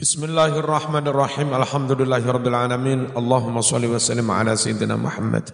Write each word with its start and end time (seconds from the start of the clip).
Bismillahirrahmanirrahim. 0.00 1.52
Alhamdulillahirabbil 1.52 2.56
alamin. 2.56 3.12
Allahumma 3.12 3.60
shalli 3.60 3.84
wa 3.84 4.00
sallim 4.00 4.32
ala 4.32 4.56
sayyidina 4.56 4.96
Muhammad. 4.96 5.52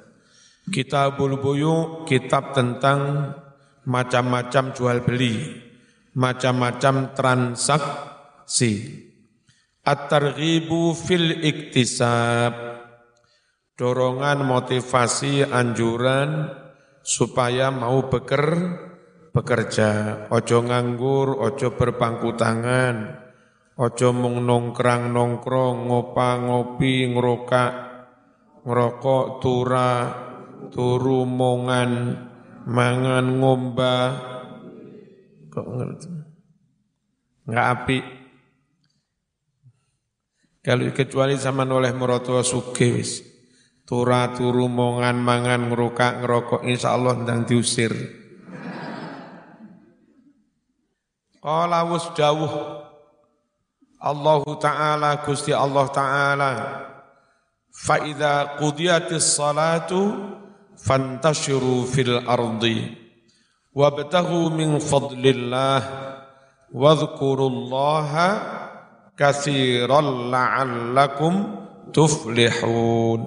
Kitabul 0.71 1.43
buyu, 1.43 2.07
kitab 2.07 2.55
tentang 2.55 3.35
macam-macam 3.91 4.71
jual 4.71 5.03
beli, 5.03 5.51
macam-macam 6.15 7.11
transaksi. 7.19 9.03
At-targhibu 9.83 10.95
fil 10.95 11.43
iktisab. 11.43 12.55
Dorongan 13.75 14.47
motivasi 14.47 15.43
anjuran 15.43 16.55
supaya 17.03 17.75
mau 17.75 18.07
beker, 18.07 18.55
bekerja. 19.35 19.91
Ojo 20.31 20.63
nganggur, 20.63 21.35
ojo 21.35 21.75
berpangku 21.75 22.39
tangan 22.39 23.26
Ojo 23.77 24.09
mung 24.17 24.41
nongkrang 24.41 25.13
nongkrong, 25.13 25.93
ngopa 25.93 26.41
ngopi, 26.41 27.13
ngerokak, 27.13 27.73
ngerokok, 28.65 29.27
tura, 29.45 29.93
turu 30.73 31.29
mongan, 31.29 32.17
mangan 32.65 33.37
ngomba. 33.37 33.97
Kok 35.53 35.67
ngerti? 35.77 36.09
Enggak 37.45 37.67
api. 37.77 37.99
Kalau 40.65 40.89
kecuali 40.97 41.37
sama 41.37 41.69
oleh 41.69 41.93
mertua 41.93 42.41
suge 42.41 42.89
wis. 42.97 43.21
Tura 43.85 44.33
turu 44.33 44.73
mongan 44.73 45.21
mangan 45.21 45.69
ngerokak 45.69 46.25
ngerokok 46.25 46.65
insya 46.65 46.97
Allah 46.97 47.13
ndang 47.21 47.45
diusir. 47.45 47.93
Qala 51.45 51.87
wus 51.87 52.11
dawuh 52.17 52.86
Allah 54.01 54.43
Ta'ala 54.61 55.11
Gusti 55.25 55.53
Allah 55.57 55.87
Ta'ala. 55.89 56.53
Fa 57.73 58.01
idza 58.05 58.57
qudiyatis 58.61 59.37
salatu 59.37 60.33
fantashiru 60.77 61.85
fil 61.89 62.25
ardi. 62.25 62.93
Wabtaghu 63.73 64.53
min 64.53 64.81
fadlillah. 64.81 65.81
Wadhkurullaha 66.73 68.29
katsiran 69.17 70.33
la'allakum 70.33 71.35
tuflihun. 71.93 73.21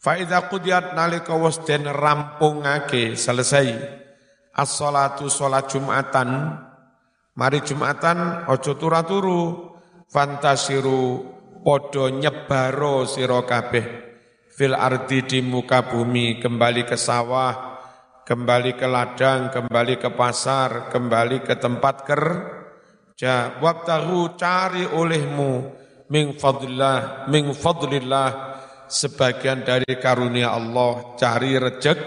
Fa 0.00 0.16
idza 0.16 0.48
qudiyat 0.48 0.96
nalika 0.96 1.36
wis 1.36 1.60
den 1.62 1.84
rampungake 1.86 3.14
selesai. 3.14 4.00
As-salatu 4.50 5.30
salat 5.30 5.70
Jumatan 5.70 6.58
Mari 7.40 7.64
Jumatan 7.64 8.44
ojo 8.52 8.76
turu 8.76 9.72
fantasiru 10.12 11.24
podo 11.64 12.12
nyebaro 12.12 13.08
sira 13.08 13.40
kabeh. 13.48 13.86
Fil 14.52 14.76
ardi 14.76 15.24
di 15.24 15.40
muka 15.40 15.88
bumi 15.88 16.36
kembali 16.36 16.84
ke 16.84 17.00
sawah 17.00 17.80
kembali 18.28 18.76
ke 18.76 18.84
ladang 18.84 19.48
kembali 19.48 19.96
ke 19.96 20.12
pasar 20.12 20.92
kembali 20.92 21.40
ke 21.40 21.56
tempat 21.56 22.04
kerja 22.04 23.56
wabtahu 23.56 24.36
cari 24.36 24.84
olehmu. 24.84 25.80
Min 26.12 26.36
fadlillah 26.36 27.24
min 27.32 27.56
fadlillah. 27.56 28.52
Sebagian 28.84 29.64
dari 29.64 29.96
karunia 29.96 30.52
Allah 30.52 31.16
cari 31.16 31.56
rejek 31.56 31.98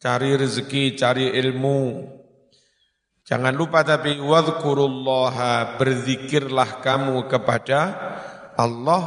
cari 0.00 0.40
rezeki 0.40 0.96
cari 0.96 1.36
ilmu 1.36 1.80
Jangan 3.28 3.52
lupa 3.52 3.84
tapi 3.84 4.16
wadhkurullaha 4.16 5.76
berzikirlah 5.76 6.80
kamu 6.80 7.28
kepada 7.28 7.80
Allah 8.56 9.02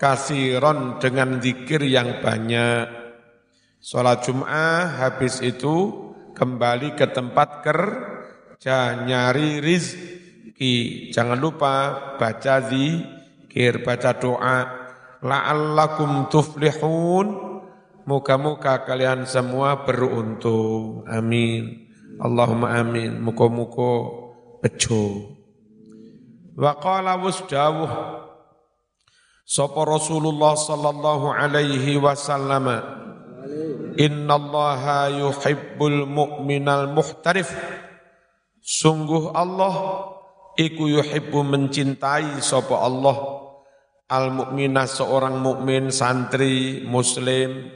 kasiron 0.00 0.96
dengan 0.96 1.36
zikir 1.36 1.84
yang 1.84 2.24
banyak. 2.24 2.88
Sholat 3.76 4.24
Jum'ah 4.24 5.04
habis 5.04 5.44
itu 5.44 5.92
kembali 6.32 6.96
ke 6.96 7.12
tempat 7.12 7.60
kerja 7.60 9.04
nyari 9.04 9.60
rizki. 9.60 11.12
Jangan 11.12 11.36
lupa 11.36 11.74
baca 12.16 12.72
zikir, 12.72 13.84
baca 13.84 14.16
doa. 14.16 14.58
La'allakum 15.20 16.32
tuflihun. 16.32 17.60
Muka-muka 18.08 18.88
kalian 18.88 19.28
semua 19.28 19.84
beruntung. 19.84 21.04
Amin. 21.04 21.87
Allahumma 22.18 22.74
amin. 22.78 23.22
Muka-muka 23.22 23.90
bejo. 24.62 25.34
Wa 26.58 26.74
qala 26.82 27.14
wasdawuh 27.22 28.18
Sapa 29.48 29.80
Rasulullah 29.86 30.58
sallallahu 30.58 31.32
alaihi 31.32 31.96
wasallam 31.96 32.68
Inna 33.96 34.34
Allah 34.36 35.08
yuhibbul 35.22 36.04
mu'minal 36.04 36.90
muhtarif 36.92 37.48
Sungguh 38.58 39.32
Allah 39.32 40.04
iku 40.58 40.90
yuhibbu 40.90 41.46
mencintai 41.46 42.42
sapa 42.42 42.82
Allah 42.82 43.16
al 44.10 44.34
mukminah 44.34 44.90
seorang 44.90 45.38
mukmin 45.38 45.94
santri 45.94 46.82
muslim 46.82 47.70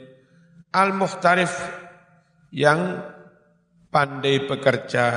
al 0.75 0.91
muhtarif 0.91 1.49
yang 2.51 2.99
pandai 3.93 4.49
bekerja, 4.49 5.07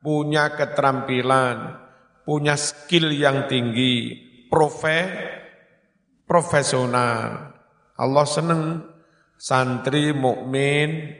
punya 0.00 0.56
keterampilan, 0.56 1.76
punya 2.24 2.56
skill 2.56 3.12
yang 3.12 3.44
tinggi, 3.44 4.16
profe, 4.48 5.00
profesional. 6.24 7.52
Allah 8.00 8.26
senang 8.26 8.80
santri 9.36 10.16
mukmin 10.16 11.12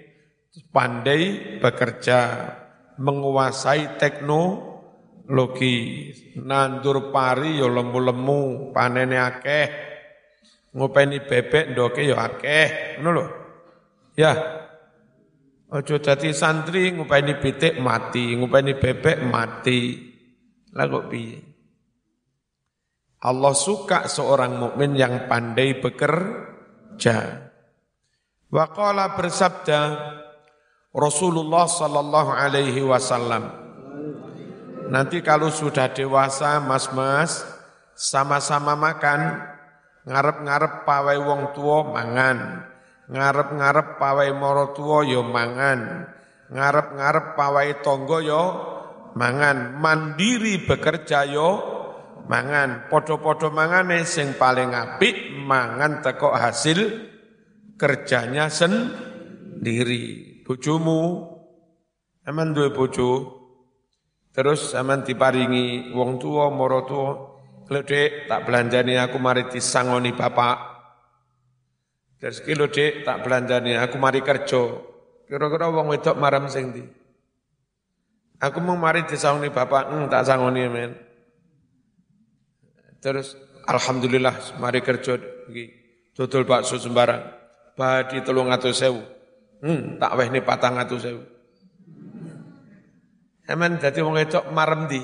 pandai 0.72 1.60
bekerja, 1.60 2.21
menguasai 2.97 4.00
teknologi, 4.00 5.76
nandur 6.41 7.12
pari 7.12 7.60
yo 7.60 7.69
lemu-lemu, 7.69 8.72
panene 8.72 9.16
akeh, 9.20 9.69
ngopeni 10.72 11.20
bebek 11.22 11.76
ndoke 11.76 12.03
yo 12.03 12.16
akeh, 12.16 12.99
ngono. 13.05 13.25
Ya, 14.19 14.34
Ojo 15.69 16.01
dadi 16.01 16.33
santri 16.33 16.97
ngupeni 16.97 17.37
pitik 17.37 17.77
mati, 17.77 18.33
ngupeni 18.33 18.73
bebek 18.81 19.21
mati. 19.29 20.01
Lah 20.73 20.89
kok? 20.89 21.12
Allah 23.19 23.53
suka 23.53 24.09
seorang 24.09 24.56
mukmin 24.56 24.97
yang 24.97 25.29
pandai 25.29 25.77
bekerja. 25.77 27.17
Wa 28.49 28.65
qala 28.73 29.12
bersabda 29.12 29.81
Rasulullah 30.97 31.69
sallallahu 31.69 32.33
alaihi 32.33 32.81
wasallam 32.81 33.69
Nanti 34.89 35.21
kalau 35.21 35.53
sudah 35.53 35.93
dewasa 35.93 36.65
mas-mas 36.65 37.45
sama-sama 37.93 38.73
makan 38.73 39.37
ngarep-ngarep 40.09 40.89
pawai 40.89 41.21
wong 41.21 41.53
tua 41.53 41.93
mangan 41.93 42.65
ngarep-ngarep 43.08 43.96
pawai 43.96 44.30
moro 44.36 44.76
tuwa 44.76 45.04
yo 45.04 45.24
ya 45.24 45.28
mangan, 45.28 45.80
ngarep-ngarep 46.52 47.26
pawai 47.34 47.70
tonggo 47.80 48.19
yo 48.20 48.28
ya 48.28 48.42
mangan, 49.16 49.80
mandiri 49.80 50.64
bekerja 50.69 51.24
yo 51.28 51.34
ya 51.34 51.78
mangan, 52.28 52.92
podo-podo 52.92 53.48
mangane 53.48 54.04
sing 54.04 54.36
paling 54.36 54.76
apik 54.76 55.41
mangan 55.48 56.04
teko 56.04 56.36
hasil 56.36 56.78
kerjanya 57.80 58.52
sendiri. 58.52 60.04
Bojomu. 60.44 61.25
Aman 62.28 62.52
duwe 62.52 62.69
bojo. 62.76 63.40
Terus 64.36 64.76
aman 64.76 65.00
diparingi 65.02 65.96
wong 65.96 66.20
tua 66.20 66.52
moro 66.52 66.84
tua 66.84 67.10
Lho 67.69 67.84
tak 67.84 68.49
belanjani 68.49 68.96
aku 68.96 69.20
mari 69.20 69.44
disangoni 69.52 70.16
bapak 70.16 70.68
dari 72.19 72.35
sekilo 72.35 72.67
dek 72.67 73.06
tak 73.06 73.23
belanjani, 73.23 73.79
aku 73.79 73.94
mari 73.94 74.19
kerja. 74.26 74.62
Kira-kira 75.31 75.70
wong 75.70 75.94
wedok 75.94 76.19
maram 76.19 76.50
sing 76.50 76.75
di. 76.75 76.82
Aku 78.43 78.59
mau 78.59 78.75
mari 78.75 79.06
disangoni 79.06 79.55
bapak, 79.55 79.91
hmm, 79.91 80.06
tak 80.11 80.26
sangoni 80.26 80.62
men. 80.67 80.99
Terus 82.99 83.38
alhamdulillah 83.70 84.59
mari 84.59 84.82
kerja 84.82 85.15
iki. 85.47 85.70
Dodol 86.19 86.43
bakso 86.43 86.75
sembarang. 86.75 87.23
Badi 87.79 88.19
telung 88.26 88.50
atau 88.50 88.75
sewu. 88.75 88.99
Hmm, 89.62 90.03
tak 90.03 90.19
weh 90.19 90.26
ini 90.26 90.43
patang 90.43 90.75
atau 90.75 90.99
sewu. 90.99 91.23
Emen 93.47 93.79
jadi 93.79 94.03
wong 94.03 94.19
wedok 94.19 94.50
marem 94.50 94.91
di. 94.91 95.03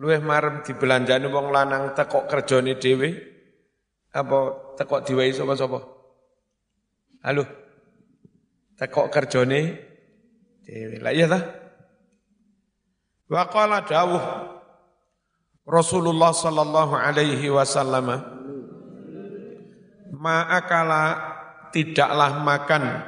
Luweh 0.00 0.24
marem 0.24 0.64
dibelanjani 0.64 1.28
wong 1.28 1.52
lanang 1.52 1.92
tekok 1.92 2.24
kerjane 2.24 2.80
dhewe 2.80 3.10
apa 4.16 4.67
tekok 4.78 5.02
diwai 5.02 5.34
sapa-sapa? 5.34 5.82
Halo. 7.26 7.42
Tekok 8.78 9.10
kerjane 9.10 9.74
dhewe. 10.62 11.02
Lah 11.02 11.10
iya 11.10 11.26
ta? 11.26 11.42
Wa 13.26 13.50
qala 13.50 13.82
dawuh 13.82 14.22
Rasulullah 15.68 16.32
sallallahu 16.32 16.96
alaihi 16.96 17.52
wasallam 17.52 18.08
ma'akala 20.16 21.02
tidaklah 21.68 22.40
makan 22.40 23.04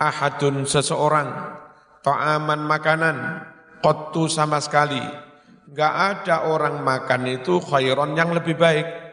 ahadun 0.00 0.64
seseorang 0.64 1.28
ta'aman 2.00 2.64
makanan 2.64 3.16
qattu 3.84 4.32
sama 4.32 4.64
sekali 4.64 5.04
enggak 5.68 5.92
ada 5.92 6.48
orang 6.48 6.80
makan 6.80 7.28
itu 7.28 7.60
khairon 7.60 8.16
yang 8.16 8.32
lebih 8.32 8.56
baik 8.56 9.09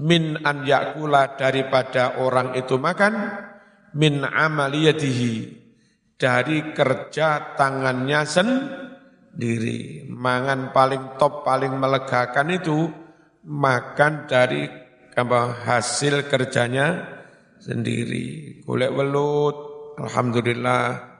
min 0.00 0.40
an 0.40 0.64
yakula 0.64 1.36
daripada 1.36 2.16
orang 2.22 2.56
itu 2.56 2.80
makan 2.80 3.12
min 3.92 4.24
amaliyatihi 4.24 5.62
dari 6.16 6.70
kerja 6.70 7.58
tangannya 7.58 8.22
sendiri. 8.22 10.06
Mangan 10.08 10.70
paling 10.70 11.18
top, 11.18 11.42
paling 11.42 11.74
melegakan 11.76 12.54
itu 12.54 12.86
makan 13.42 14.30
dari 14.30 14.70
apa, 15.18 15.66
hasil 15.66 16.30
kerjanya 16.30 17.04
sendiri. 17.58 18.62
Golek 18.62 18.94
welut, 18.94 19.56
alhamdulillah. 19.98 21.10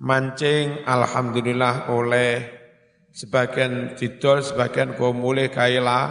Mancing, 0.00 0.82
alhamdulillah 0.88 1.92
oleh. 1.92 2.58
Sebagian 3.10 3.98
didol, 3.98 4.40
sebagian 4.40 4.96
gue 4.96 5.10
mulai 5.12 5.52
kaila, 5.52 6.02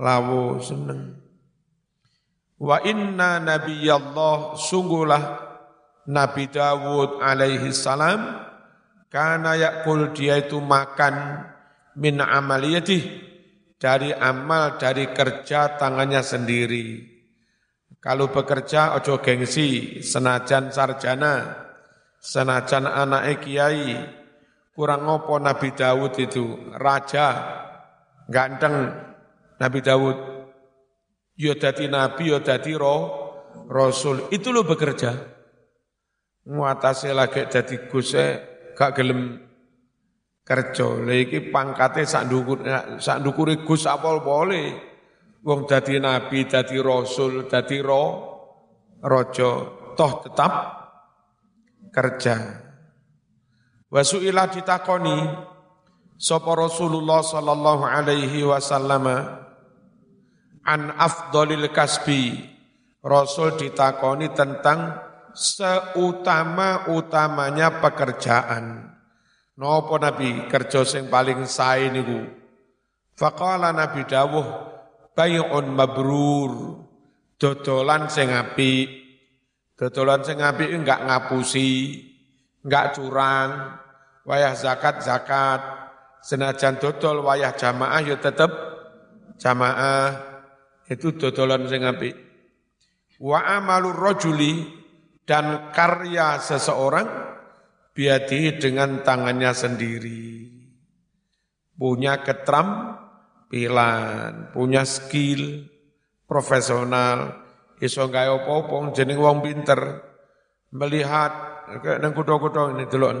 lawo 0.00 0.56
seneng. 0.64 1.20
Wa 2.56 2.80
inna 2.84 3.36
nabiyallah 3.40 4.56
sungguhlah 4.56 5.22
Nabi 6.08 6.48
Dawud 6.48 7.20
alaihi 7.20 7.72
salam 7.76 8.20
karena 9.12 9.56
yakul 9.56 10.16
dia 10.16 10.40
itu 10.40 10.60
makan 10.60 11.44
min 12.00 12.20
amaliyatih 12.20 13.28
dari 13.80 14.12
amal 14.12 14.80
dari 14.80 15.12
kerja 15.12 15.76
tangannya 15.76 16.20
sendiri. 16.20 17.00
Kalau 18.00 18.32
bekerja 18.32 18.96
ojo 18.96 19.20
gengsi, 19.20 20.00
senajan 20.00 20.72
sarjana, 20.72 21.68
senajan 22.16 22.88
anak 22.88 23.44
kiai, 23.44 23.92
kurang 24.72 25.04
ngopo 25.04 25.36
Nabi 25.36 25.76
Dawud 25.76 26.16
itu, 26.16 26.72
raja, 26.80 27.28
ganteng 28.24 29.09
Nabi 29.60 29.78
Dawud, 29.84 30.16
yo 31.36 31.52
dadi 31.52 31.84
nabi, 31.86 32.32
yo 32.32 32.40
dadi 32.40 32.72
roh, 32.72 33.02
rasul, 33.68 34.32
itu 34.32 34.48
lo 34.48 34.64
bekerja 34.64 35.40
nguatasi 36.50 37.12
lagi 37.12 37.44
jadi 37.46 37.76
guse 37.86 38.24
gak 38.74 38.96
gelem 38.96 39.38
kerja. 40.42 40.86
Lha 41.04 41.14
iki 41.14 41.52
pangkate 41.52 42.02
sak 42.08 42.26
ndukur 42.26 42.64
sak 42.98 43.22
ndukure 43.22 43.60
Gus 43.62 43.86
apol 43.86 44.24
boleh. 44.24 44.88
Wong 45.40 45.64
dadi 45.64 45.96
nabi, 45.96 46.44
dadi 46.44 46.76
rasul, 46.76 47.48
dadi 47.48 47.80
ro 47.80 48.04
raja, 49.00 49.52
toh 49.96 50.12
tetap 50.20 50.52
kerja. 51.88 52.36
Wasu'ilah 53.88 54.52
ditakoni 54.52 55.16
sapa 56.20 56.52
Rasulullah 56.52 57.24
sallallahu 57.24 57.88
alaihi 57.88 58.44
wasallam 58.44 59.08
an 60.64 60.96
afdalil 60.96 61.68
kasbi. 61.72 62.48
Rasul 63.00 63.56
ditakoni 63.56 64.28
tentang 64.36 64.92
seutama-utamanya 65.32 67.80
pekerjaan. 67.80 68.92
Nopo 69.56 69.96
Nabi 69.96 70.44
kerja 70.48 70.84
sing 70.84 71.08
paling 71.08 71.48
sae 71.48 71.88
niku. 71.88 72.20
Faqala 73.16 73.72
Nabi 73.72 74.04
dawuh 74.04 74.44
bay'un 75.16 75.72
mabrur. 75.72 76.84
Dodolan 77.40 78.12
sing 78.12 78.28
apik. 78.32 78.88
Dodolan 79.80 80.20
sing 80.20 80.44
apik 80.44 80.68
enggak 80.68 81.08
ngapusi, 81.08 82.04
enggak 82.64 83.00
curang. 83.00 83.80
Wayah 84.28 84.52
zakat 84.52 85.00
zakat. 85.00 85.64
Senajan 86.20 86.76
dodol 86.76 87.24
wayah 87.24 87.56
jamaah 87.56 88.04
ya 88.04 88.20
tetep 88.20 88.52
jamaah. 89.40 90.29
Itu 90.90 91.14
dodolan 91.14 91.70
sing 91.70 91.86
apik. 91.86 92.18
Wa 93.22 93.46
amalur 93.46 93.94
rajuli 93.94 94.66
dan 95.22 95.70
karya 95.70 96.42
seseorang 96.42 97.06
biadi 97.94 98.58
dengan 98.58 99.06
tangannya 99.06 99.54
sendiri. 99.54 100.50
Punya 101.78 102.26
keterampilan, 102.26 104.50
punya 104.50 104.82
skill 104.82 105.70
profesional, 106.26 107.40
iso 107.80 108.04
gawe 108.06 108.44
apa-apa 108.44 108.92
jeneng 108.92 109.16
wong 109.16 109.40
pinter 109.40 109.80
melihat 110.70 111.32
nang 111.98 112.12
kutha-kutha 112.12 112.76
ini 112.76 112.84
delok 112.86 113.12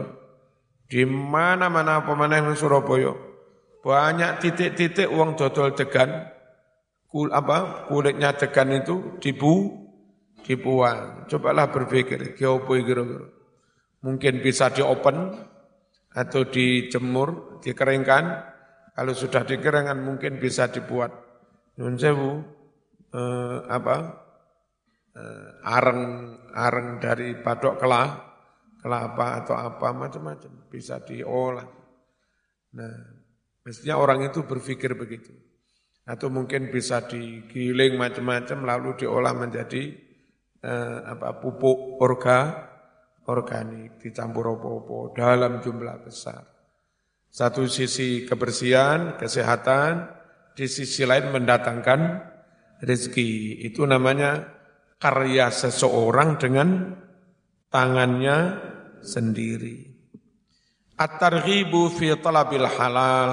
di 0.86 1.02
mana-mana 1.08 2.04
apa 2.04 2.12
maneh 2.12 2.44
Surabaya 2.54 3.16
banyak 3.80 4.44
titik-titik 4.44 5.08
uang 5.08 5.40
dodol 5.40 5.72
degan 5.72 6.28
kul 7.10 7.34
apa 7.34 7.90
kulitnya 7.90 8.32
degan 8.38 8.70
itu 8.70 9.18
dibu 9.18 9.80
dibuang. 10.44 11.28
Cobalah 11.28 11.68
berpikir, 11.70 12.34
apa 12.34 12.72
kira-kira. 12.80 13.04
Mungkin 14.00 14.40
bisa 14.40 14.72
di-open 14.72 15.36
atau 16.16 16.42
dijemur, 16.48 17.60
dikeringkan. 17.60 18.24
Kalau 18.96 19.12
sudah 19.12 19.44
dikeringkan 19.44 20.00
mungkin 20.00 20.40
bisa 20.40 20.72
dibuat. 20.72 21.12
Nun 21.76 21.96
eh, 22.00 23.58
apa, 23.68 23.96
eh, 25.14 25.48
areng 25.68 26.02
areng 26.56 26.88
dari 26.98 27.36
badok 27.38 27.76
kelah, 27.78 28.08
kelapa 28.80 29.44
atau 29.44 29.54
apa 29.56 29.88
macam-macam 29.92 30.66
bisa 30.72 30.98
diolah. 31.04 31.68
Nah, 32.70 32.96
mestinya 33.64 34.00
orang 34.00 34.26
itu 34.26 34.42
berpikir 34.44 34.96
begitu. 34.96 35.32
Atau 36.10 36.26
mungkin 36.26 36.74
bisa 36.74 37.06
digiling 37.06 37.94
macam-macam 37.94 38.58
lalu 38.66 38.98
diolah 38.98 39.30
menjadi 39.30 39.94
eh, 40.58 40.98
apa 41.06 41.38
pupuk 41.38 42.02
orga 42.02 42.66
organik 43.30 44.02
dicampur 44.02 44.58
opo-opo 44.58 45.14
dalam 45.14 45.62
jumlah 45.62 46.02
besar. 46.02 46.42
Satu 47.30 47.70
sisi 47.70 48.26
kebersihan, 48.26 49.14
kesehatan, 49.14 50.10
di 50.58 50.66
sisi 50.66 51.06
lain 51.06 51.30
mendatangkan 51.30 52.26
rezeki. 52.82 53.62
Itu 53.70 53.86
namanya 53.86 54.50
karya 54.98 55.54
seseorang 55.54 56.42
dengan 56.42 56.98
tangannya 57.70 58.58
sendiri. 59.00 59.86
At-targhibu 60.98 61.88
fi 61.94 62.12
talabil 62.18 62.66
halal. 62.66 63.30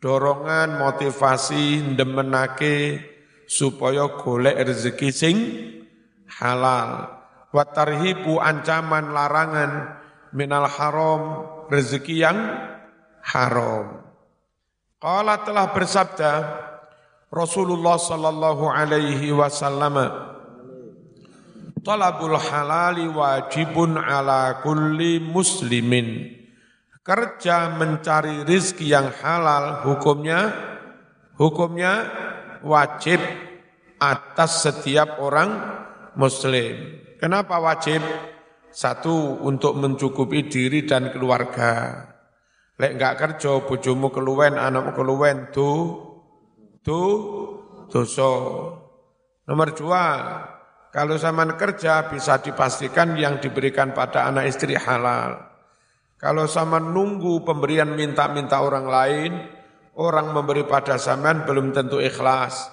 Dorongan 0.00 0.80
motivasi 0.80 1.92
ndemenake 1.92 3.04
supaya 3.44 4.08
golek 4.16 4.56
rezeki 4.56 5.10
sing 5.12 5.36
halal. 6.40 7.20
Watarhibu 7.52 8.40
ancaman 8.40 9.12
larangan 9.12 10.00
minal 10.32 10.64
haram 10.72 11.22
rezeki 11.68 12.16
yang 12.16 12.38
haram. 13.20 14.00
Qala 14.96 15.44
telah 15.44 15.68
bersabda 15.68 16.32
Rasulullah 17.28 18.00
sallallahu 18.00 18.72
alaihi 18.72 19.36
wasallam 19.36 20.00
Talabul 21.80 22.36
halali 22.36 23.08
wajibun 23.08 23.96
ala 23.96 24.60
kulli 24.60 25.16
muslimin. 25.16 26.39
Kerja 27.10 27.74
mencari 27.74 28.46
rizki 28.46 28.86
yang 28.86 29.10
halal 29.10 29.82
hukumnya 29.82 30.54
hukumnya 31.34 32.06
wajib 32.62 33.18
atas 33.98 34.62
setiap 34.62 35.18
orang 35.18 35.50
muslim. 36.14 37.02
Kenapa 37.18 37.58
wajib? 37.58 37.98
Satu, 38.70 39.42
untuk 39.42 39.74
mencukupi 39.74 40.46
diri 40.46 40.86
dan 40.86 41.10
keluarga. 41.10 42.06
Lek 42.78 42.94
enggak 42.94 43.18
kerja, 43.18 43.58
bojomu 43.66 44.14
keluwen, 44.14 44.54
anakmu 44.54 44.94
keluwen, 44.94 45.50
tu, 45.50 45.98
tu, 46.86 47.00
dosa. 47.90 48.30
Nomor 49.50 49.74
dua, 49.74 50.04
kalau 50.94 51.18
zaman 51.18 51.58
kerja 51.58 52.06
bisa 52.06 52.38
dipastikan 52.38 53.18
yang 53.18 53.42
diberikan 53.42 53.90
pada 53.90 54.30
anak 54.30 54.54
istri 54.54 54.78
halal. 54.78 55.49
Kalau 56.20 56.44
sama 56.44 56.76
nunggu 56.76 57.48
pemberian 57.48 57.96
minta-minta 57.96 58.60
orang 58.60 58.84
lain, 58.84 59.32
orang 59.96 60.36
memberi 60.36 60.68
pada 60.68 61.00
zaman 61.00 61.48
belum 61.48 61.72
tentu 61.72 61.96
ikhlas. 61.96 62.68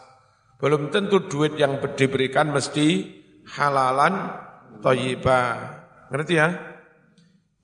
Belum 0.60 0.92
tentu 0.92 1.24
duit 1.32 1.56
yang 1.56 1.80
diberikan 1.96 2.52
mesti 2.52 3.08
halalan 3.56 4.36
toyibah. 4.84 5.80
Ngerti 6.12 6.34
ya? 6.36 6.50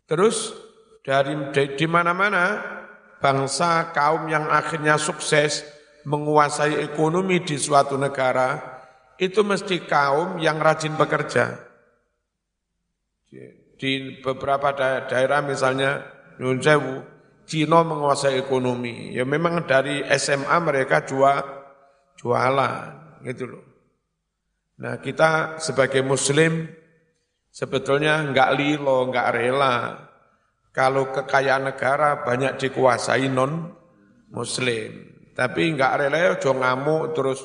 Terus 0.07 0.55
dari 1.03 1.35
di 1.51 1.87
mana-mana 1.89 2.63
bangsa 3.19 3.91
kaum 3.91 4.31
yang 4.31 4.47
akhirnya 4.47 4.95
sukses 4.95 5.67
menguasai 6.07 6.79
ekonomi 6.79 7.43
di 7.43 7.59
suatu 7.59 7.99
negara 7.99 8.59
itu 9.19 9.43
mesti 9.43 9.83
kaum 9.83 10.39
yang 10.39 10.59
rajin 10.59 10.95
bekerja. 10.95 11.72
Di 13.83 14.23
beberapa 14.23 14.71
daerah 15.11 15.43
misalnya 15.43 16.07
Nyun 16.39 16.63
Sewu, 16.63 17.03
Cina 17.43 17.83
menguasai 17.83 18.39
ekonomi. 18.39 19.11
Ya 19.11 19.27
memang 19.27 19.67
dari 19.67 20.07
SMA 20.15 20.55
mereka 20.63 21.03
jual 21.03 21.43
jualan 22.15 23.19
gitu 23.27 23.51
loh. 23.51 23.63
Nah 24.79 25.03
kita 25.03 25.59
sebagai 25.59 25.99
muslim 25.99 26.63
sebetulnya 27.51 28.23
enggak 28.23 28.55
lilo, 28.55 29.03
enggak 29.03 29.35
rela. 29.35 29.75
Kalau 30.71 31.11
kekayaan 31.11 31.75
negara 31.75 32.23
banyak 32.23 32.55
dikuasai 32.55 33.27
non 33.27 33.67
muslim. 34.31 35.11
Tapi 35.35 35.75
enggak 35.75 36.07
rela 36.07 36.17
ya 36.23 36.39
ngamuk 36.39 37.11
terus 37.11 37.43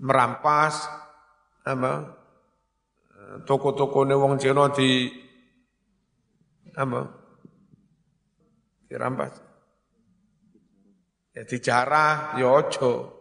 merampas 0.00 0.88
apa 1.68 2.16
toko-toko 3.44 4.08
wong 4.08 4.40
Cina 4.40 4.72
di 4.72 5.25
apa 6.76 7.00
dirampas 8.86 9.40
ya 11.32 11.42
dijarah 11.48 12.36
ya 12.36 12.46
ojo 12.52 13.16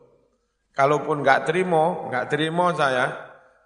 kalaupun 0.75 1.23
enggak 1.23 1.47
terima 1.47 2.05
enggak 2.05 2.27
terima 2.27 2.75
saya 2.75 3.25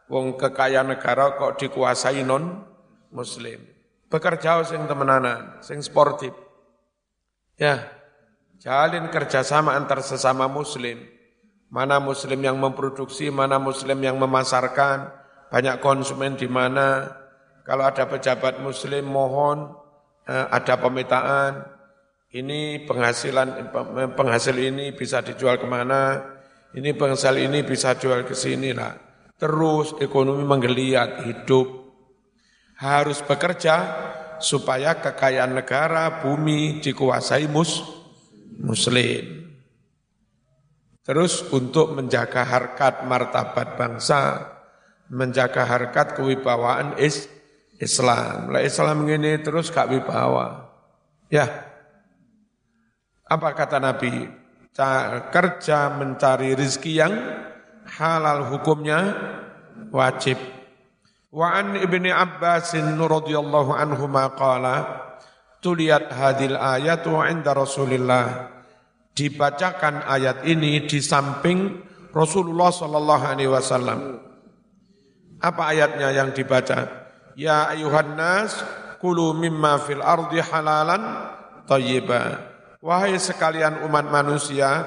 Wong 0.10 0.41
kekayaan 0.41 0.98
negara 0.98 1.38
kok 1.38 1.62
dikuasai 1.62 2.25
non 2.25 2.65
muslim. 3.13 3.62
Bekerja 4.10 4.65
sing 4.65 4.89
temenanan, 4.89 5.62
sing 5.62 5.86
sportif. 5.86 6.34
Ya, 7.53 7.86
jalin 8.58 9.13
kerjasama 9.13 9.77
antar 9.77 10.01
sesama 10.01 10.50
muslim. 10.50 11.05
Mana 11.69 12.01
muslim 12.01 12.41
yang 12.41 12.58
memproduksi, 12.58 13.29
mana 13.29 13.62
muslim 13.62 14.01
yang 14.01 14.17
memasarkan, 14.17 15.13
banyak 15.53 15.77
konsumen 15.77 16.34
di 16.34 16.50
mana. 16.50 17.13
Kalau 17.69 17.85
ada 17.85 18.09
pejabat 18.09 18.65
muslim 18.65 19.05
mohon 19.05 19.69
eh, 20.25 20.45
ada 20.49 20.81
pemetaan, 20.81 21.69
ini 22.33 22.81
penghasilan 22.89 23.69
penghasil 24.17 24.57
ini 24.57 24.97
bisa 24.97 25.21
dijual 25.21 25.61
ke 25.61 25.69
mana, 25.69 26.17
ini 26.73 26.97
penghasil 26.97 27.38
ini 27.38 27.61
bisa 27.61 27.93
jual 27.93 28.25
ke 28.25 28.33
sini 28.33 28.73
lah 28.73 29.09
terus 29.39 29.95
ekonomi 30.03 30.43
menggeliat, 30.43 31.23
hidup. 31.25 31.79
Harus 32.79 33.23
bekerja 33.23 33.75
supaya 34.39 34.99
kekayaan 34.99 35.55
negara, 35.55 36.23
bumi 36.23 36.83
dikuasai 36.83 37.47
mus, 37.47 37.83
muslim. 38.59 39.47
Terus 41.03 41.41
untuk 41.49 41.95
menjaga 41.95 42.45
harkat 42.45 43.07
martabat 43.07 43.75
bangsa, 43.79 44.21
menjaga 45.09 45.65
harkat 45.65 46.15
kewibawaan 46.19 46.99
is, 47.01 47.27
Islam. 47.79 48.51
Lah 48.51 48.62
Islam 48.62 49.07
ini 49.07 49.39
terus 49.39 49.71
gak 49.71 49.88
wibawa. 49.88 50.67
Ya. 51.31 51.48
Apa 53.24 53.55
kata 53.55 53.79
Nabi? 53.79 54.27
Kerja 55.31 55.91
mencari 55.95 56.55
rizki 56.55 57.00
yang 57.00 57.15
halal 57.88 58.51
hukumnya 58.51 59.15
wajib. 59.91 60.39
Wa 61.29 61.62
an 61.62 61.79
Ibni 61.79 62.12
Abbas 62.12 62.75
radhiyallahu 62.75 63.71
anhu 63.75 64.07
qala 64.36 64.75
tuliyat 65.62 66.09
hadil 66.09 66.55
ayatu 66.55 67.21
inda 67.27 67.53
Rasulillah 67.53 68.50
dibacakan 69.13 70.07
ayat 70.07 70.48
ini 70.48 70.88
di 70.88 71.03
samping 71.03 71.83
Rasulullah 72.15 72.71
sallallahu 72.71 73.24
alaihi 73.29 73.51
wasallam. 73.51 74.24
Apa 75.43 75.75
ayatnya 75.75 76.09
yang 76.15 76.31
dibaca? 76.33 76.99
Ya 77.39 77.72
ayuhan 77.72 78.19
nas 78.19 78.51
kulu 79.00 79.31
mimma 79.31 79.79
fil 79.88 80.03
ardi 80.03 80.43
halalan 80.43 81.00
thayyiba. 81.72 82.36
Wahai 82.84 83.15
sekalian 83.15 83.88
umat 83.88 84.12
manusia, 84.12 84.84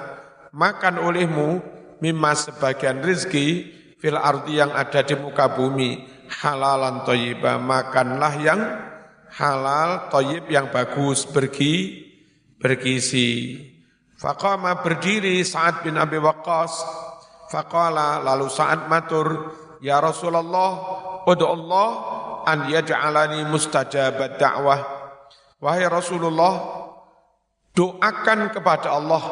makan 0.53 1.01
olehmu 1.01 1.65
mimma 2.05 2.37
sebagian 2.37 3.01
rizki 3.01 3.73
fil 3.97 4.21
ardi 4.21 4.61
yang 4.61 4.69
ada 4.69 5.01
di 5.01 5.17
muka 5.17 5.49
bumi. 5.49 6.05
Halalan 6.29 7.09
toyibah 7.09 7.57
makanlah 7.57 8.35
yang 8.37 8.61
halal 9.33 10.13
toyib 10.13 10.45
yang 10.53 10.69
bagus 10.69 11.25
bergi 11.25 12.05
bergizi. 12.61 13.65
Faqama 14.21 14.85
berdiri 14.85 15.41
saat 15.41 15.81
bin 15.81 15.97
Abi 15.97 16.21
Waqqas. 16.21 16.85
Faqala 17.49 18.21
lalu 18.21 18.53
saat 18.53 18.93
matur 18.93 19.57
ya 19.81 20.05
Rasulullah 20.05 20.73
udu 21.25 21.45
Allah 21.49 22.22
an 22.47 22.71
yaj'alani 22.71 23.47
mustajabat 23.49 24.39
da'wah. 24.39 24.81
Wahai 25.63 25.87
Rasulullah 25.87 26.83
doakan 27.73 28.51
kepada 28.51 28.99
Allah 28.99 29.23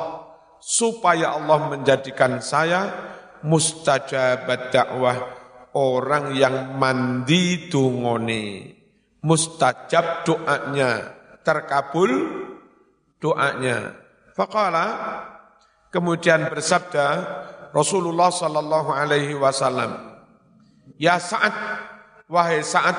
supaya 0.60 1.36
Allah 1.36 1.58
menjadikan 1.72 2.38
saya 2.44 2.92
mustajabat 3.40 4.70
dakwah 4.70 5.16
orang 5.72 6.36
yang 6.36 6.76
mandi 6.76 7.72
dungone 7.72 8.76
mustajab 9.24 10.24
doanya 10.24 11.16
terkabul 11.44 12.12
doanya. 13.20 13.96
Faqala 14.36 14.86
kemudian 15.92 16.48
bersabda 16.48 17.06
Rasulullah 17.72 18.32
sallallahu 18.32 18.90
alaihi 18.92 19.36
wasallam 19.36 20.20
ya 20.96 21.20
saat 21.20 21.52
wahai 22.30 22.62
saat 22.62 22.94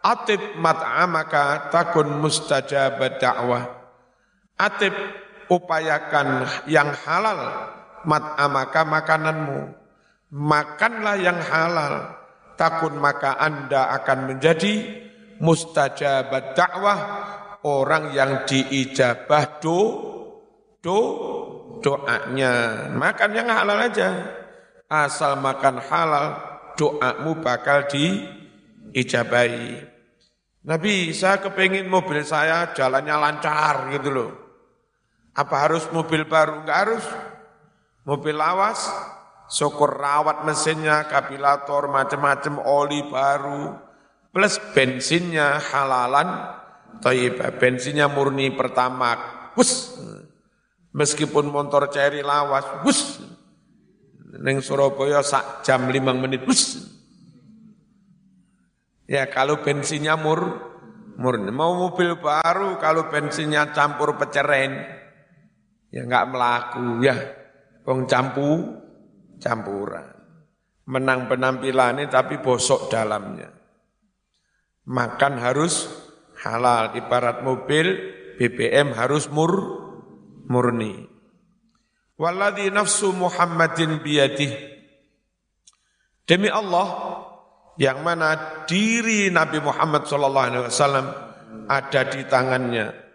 atib 0.00 0.40
mat'amaka 0.56 1.68
takun 1.74 2.22
mustajabat 2.22 3.18
dakwah 3.18 3.66
atib 4.56 4.94
upayakan 5.50 6.46
yang 6.70 6.94
halal 7.04 7.74
mat'amaka 8.04 8.86
makananmu. 8.86 9.60
Makanlah 10.30 11.16
yang 11.18 11.42
halal, 11.42 12.14
takun 12.54 12.94
maka 13.02 13.34
Anda 13.34 13.90
akan 13.98 14.30
menjadi 14.30 15.02
mustajabat 15.42 16.54
dakwah, 16.54 16.98
orang 17.66 18.14
yang 18.14 18.46
diijabah 18.46 19.58
do, 19.58 19.78
do, 20.78 20.98
doanya. 21.82 22.86
Makan 22.94 23.30
yang 23.34 23.50
halal 23.50 23.90
aja. 23.90 24.38
Asal 24.86 25.38
makan 25.42 25.82
halal, 25.82 26.26
doamu 26.78 27.42
bakal 27.42 27.90
diijabahi. 28.90 29.86
Nabi, 30.60 31.14
saya 31.16 31.40
kepingin 31.40 31.88
mobil 31.88 32.20
saya 32.20 32.74
jalannya 32.76 33.16
lancar 33.16 33.88
gitu 33.96 34.12
loh. 34.12 34.30
Apa 35.32 35.70
harus 35.70 35.88
mobil 35.88 36.28
baru? 36.28 36.66
Enggak 36.66 36.78
harus. 36.84 37.06
Mobil 38.04 38.36
lawas, 38.36 38.90
syukur 39.48 39.96
rawat 39.96 40.44
mesinnya, 40.44 41.08
kapilator, 41.08 41.88
macam-macam, 41.88 42.64
oli 42.64 43.04
baru, 43.08 43.76
plus 44.32 44.56
bensinnya 44.72 45.60
halalan, 45.60 46.58
toibah, 47.00 47.54
bensinnya 47.56 48.08
murni 48.08 48.52
pertama, 48.52 49.16
bus. 49.56 49.96
Meskipun 50.90 51.48
motor 51.48 51.86
ceri 51.88 52.20
lawas, 52.20 52.82
bus. 52.82 53.22
Neng 54.40 54.64
Surabaya 54.64 55.22
sak 55.22 55.62
jam 55.62 55.86
lima 55.88 56.12
menit, 56.16 56.42
bus. 56.42 56.80
Ya 59.10 59.26
kalau 59.26 59.58
bensinnya 59.58 60.14
mur, 60.14 60.70
murni. 61.18 61.50
Mau 61.50 61.74
mobil 61.74 62.14
baru 62.22 62.78
kalau 62.78 63.10
bensinnya 63.10 63.74
campur 63.74 64.14
peceren, 64.14 65.00
Ya 65.90 66.06
enggak 66.06 66.30
melaku 66.30 67.02
ya. 67.02 67.16
Wong 67.82 68.06
campu 68.06 68.78
campuran. 69.42 70.06
Menang 70.86 71.26
penampilannya 71.26 72.06
tapi 72.06 72.38
bosok 72.38 72.90
dalamnya. 72.90 73.50
Makan 74.86 75.34
harus 75.42 75.90
halal. 76.46 76.94
Ibarat 76.94 77.42
mobil 77.42 77.86
BBM 78.38 78.94
harus 78.94 79.26
mur 79.30 79.52
murni. 80.46 81.10
Walladhi 82.14 82.70
nafsu 82.70 83.10
Muhammadin 83.10 83.98
biyadih. 84.02 84.54
Demi 86.22 86.46
Allah 86.46 87.18
yang 87.80 88.04
mana 88.04 88.60
diri 88.68 89.32
Nabi 89.32 89.64
Muhammad 89.64 90.04
SAW 90.04 91.08
ada 91.64 92.00
di 92.12 92.20
tangannya 92.28 93.10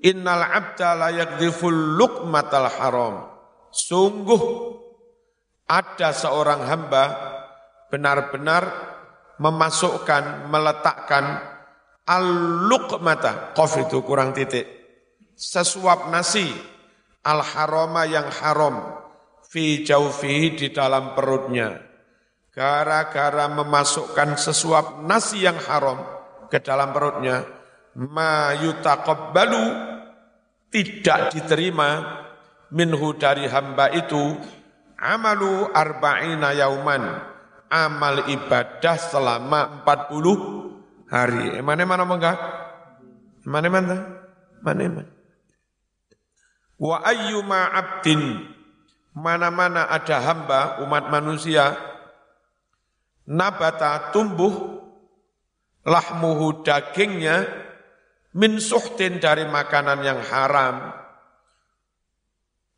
Innal 0.00 0.40
abda 0.48 0.96
la 0.96 1.08
yakdhiful 1.12 2.00
luqmatal 2.00 2.72
haram. 2.72 3.28
Sungguh 3.68 4.40
ada 5.68 6.16
seorang 6.16 6.64
hamba 6.64 7.04
benar-benar 7.92 8.64
memasukkan, 9.36 10.48
meletakkan 10.48 11.44
al-luqmata. 12.08 13.52
Qaf 13.52 13.76
itu 13.76 14.00
kurang 14.00 14.32
titik. 14.32 14.80
sesuap 15.40 16.12
nasi 16.12 16.52
al 17.24 17.40
haroma 17.40 18.04
yang 18.04 18.28
haram 18.28 18.92
fi 19.48 19.80
jaufihi 19.80 20.52
di 20.52 20.68
dalam 20.68 21.16
perutnya 21.16 21.80
gara-gara 22.50 23.46
memasukkan 23.46 24.34
sesuap 24.34 25.06
nasi 25.06 25.46
yang 25.46 25.58
haram 25.58 26.02
ke 26.50 26.58
dalam 26.58 26.90
perutnya 26.90 27.46
ma 27.94 28.54
yutaqabbalu 28.58 29.64
tidak 30.70 31.34
diterima 31.34 32.20
minhu 32.70 33.14
dari 33.18 33.46
hamba 33.50 33.90
itu 33.90 34.38
amalu 34.98 35.70
arba'ina 35.70 36.54
yauman 36.54 37.02
amal 37.70 38.26
ibadah 38.26 38.98
selama 38.98 39.86
40 39.86 41.10
hari. 41.10 41.62
Mana 41.62 41.86
mana 41.86 42.02
enggak? 42.06 42.38
Mana 43.46 43.68
mana? 43.70 43.96
Mana 44.62 44.82
mana? 44.90 45.10
Wa 46.80 46.96
ayyuma 47.06 47.60
abdin 47.76 48.50
mana-mana 49.10 49.90
ada 49.90 50.22
hamba 50.22 50.60
umat 50.86 51.10
manusia 51.10 51.76
nabata 53.30 54.10
tumbuh 54.10 54.82
lahmuhu 55.86 56.66
dagingnya 56.66 57.46
min 58.34 58.58
suhtin 58.58 59.22
dari 59.22 59.46
makanan 59.46 59.98
yang 60.02 60.20
haram. 60.26 60.76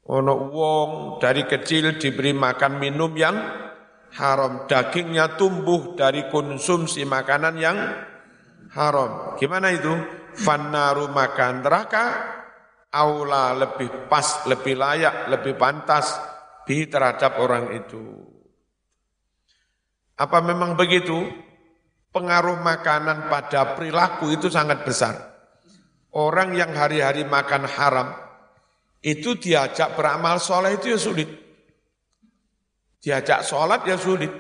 Ono 0.02 0.35
wong 0.50 0.90
dari 1.23 1.47
kecil 1.47 1.97
diberi 1.97 2.35
makan 2.35 2.76
minum 2.76 3.12
yang 3.16 3.37
haram. 4.18 4.68
Dagingnya 4.68 5.40
tumbuh 5.40 5.94
dari 5.97 6.26
konsumsi 6.28 7.06
makanan 7.06 7.54
yang 7.56 7.78
haram. 8.75 9.38
Gimana 9.38 9.73
itu? 9.73 9.94
Fannaru 10.32 11.12
makan 11.12 11.61
neraka 11.61 12.04
aula 12.92 13.52
lebih 13.56 14.09
pas, 14.09 14.44
lebih 14.49 14.76
layak, 14.76 15.28
lebih 15.28 15.61
pantas 15.61 16.16
bi 16.64 16.88
terhadap 16.88 17.40
orang 17.40 17.73
itu. 17.76 18.32
Apa 20.16 20.45
memang 20.45 20.76
begitu? 20.76 21.28
Pengaruh 22.12 22.61
makanan 22.61 23.33
pada 23.33 23.73
perilaku 23.73 24.37
itu 24.37 24.52
sangat 24.52 24.85
besar. 24.85 25.33
Orang 26.12 26.52
yang 26.52 26.76
hari-hari 26.76 27.25
makan 27.25 27.64
haram, 27.64 28.12
itu 29.00 29.35
diajak 29.35 29.97
beramal 29.99 30.37
soleh 30.37 30.76
itu 30.76 30.92
ya 30.92 30.99
sulit. 31.00 31.28
Diajak 33.02 33.42
sholat 33.42 33.83
ya 33.88 33.97
sulit. 33.99 34.31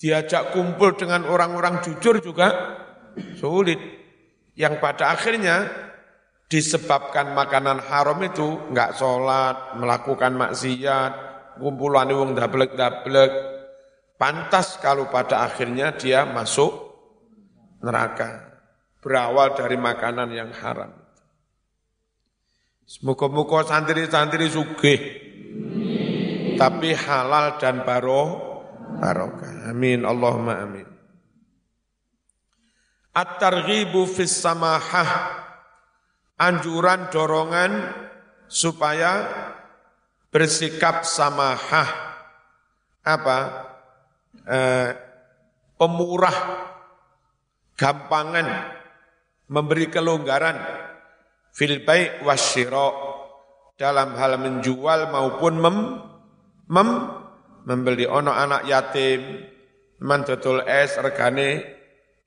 Diajak 0.00 0.56
kumpul 0.56 0.96
dengan 0.96 1.28
orang-orang 1.28 1.84
jujur 1.84 2.22
juga 2.24 2.78
sulit. 3.36 3.76
Yang 4.54 4.74
pada 4.80 5.12
akhirnya 5.12 5.68
disebabkan 6.48 7.34
makanan 7.36 7.82
haram 7.84 8.22
itu 8.24 8.70
nggak 8.72 8.96
sholat, 8.96 9.76
melakukan 9.76 10.32
maksiat, 10.38 11.12
kumpulan 11.58 12.08
wong 12.08 12.32
dablek-dablek, 12.32 13.32
pantas 14.18 14.78
kalau 14.78 15.10
pada 15.10 15.44
akhirnya 15.46 15.94
dia 15.94 16.24
masuk 16.24 16.72
neraka. 17.84 18.54
Berawal 19.04 19.52
dari 19.52 19.76
makanan 19.76 20.32
yang 20.32 20.50
haram. 20.64 20.92
Semoga-moga 22.88 23.68
santri-santri 23.68 24.48
sugih. 24.48 25.00
Tapi 26.56 26.96
halal 26.96 27.60
dan 27.60 27.84
baroh, 27.84 28.64
barokah. 29.00 29.68
Amin. 29.68 30.08
Allahumma 30.08 30.64
amin. 30.64 30.88
At-targhibu 33.12 34.08
fis 34.08 34.32
samahah 34.40 35.44
anjuran 36.40 37.12
dorongan 37.14 37.72
supaya 38.50 39.28
bersikap 40.34 41.06
samahah 41.06 41.88
apa 43.06 43.63
eh, 44.42 44.90
pemurah 45.78 46.38
gampangan 47.78 48.48
memberi 49.50 49.86
kelonggaran 49.90 50.58
fil 51.54 51.86
bai 51.86 52.22
wasyira 52.26 52.90
dalam 53.78 54.14
hal 54.18 54.38
menjual 54.38 55.10
maupun 55.10 55.54
mem, 55.58 55.76
mem 56.70 56.88
membeli 57.66 58.06
ono 58.06 58.30
anak 58.30 58.66
yatim 58.66 59.42
man 60.02 60.22
es 60.66 60.90
regane 60.98 61.62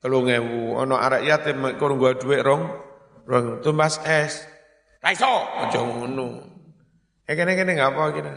telung 0.00 0.28
ewu 0.28 0.76
ono 0.76 0.96
anak 0.96 1.24
yatim 1.24 1.62
kurang 1.76 1.96
gua 2.00 2.16
duit 2.16 2.44
rong 2.44 2.88
Rong 3.28 3.60
tumbas 3.60 4.00
es. 4.08 4.48
Raiso, 5.04 5.28
aja 5.28 5.84
ngono. 5.84 6.48
Eh 7.28 7.36
kene-kene 7.36 7.76
enggak 7.76 7.92
apa 7.92 8.02
kita. 8.16 8.32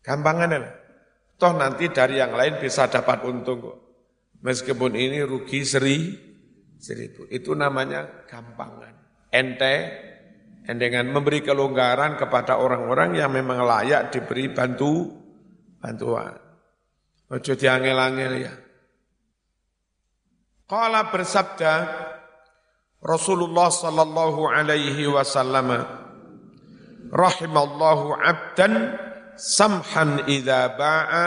Gampangan 0.00 0.56
lah. 0.56 0.74
Toh 1.40 1.56
nanti 1.56 1.88
dari 1.88 2.20
yang 2.20 2.36
lain 2.36 2.60
bisa 2.60 2.92
dapat 2.92 3.24
untung 3.24 3.64
kok. 3.64 3.78
Meskipun 4.44 4.92
ini 4.92 5.24
rugi 5.24 5.64
seri, 5.64 6.12
seribu. 6.76 7.24
Itu 7.32 7.56
namanya 7.56 8.28
gampangan. 8.28 8.92
Ente, 9.32 9.76
dengan 10.68 11.08
memberi 11.08 11.40
kelonggaran 11.40 12.20
kepada 12.20 12.60
orang-orang 12.60 13.16
yang 13.16 13.32
memang 13.32 13.64
layak 13.64 14.12
diberi 14.12 14.52
bantu, 14.52 15.08
bantuan. 15.80 16.36
Ojo 17.32 17.52
diangel-angel 17.56 18.32
ya. 18.36 18.54
Kala 20.68 21.08
bersabda, 21.08 21.72
Rasulullah 23.00 23.72
sallallahu 23.72 24.44
alaihi 24.44 25.08
wasallam 25.08 25.72
rahimallahu 27.10 28.14
abdan 28.20 28.94
samhan 29.40 30.28
idza 30.28 30.76
ba'a 30.76 31.26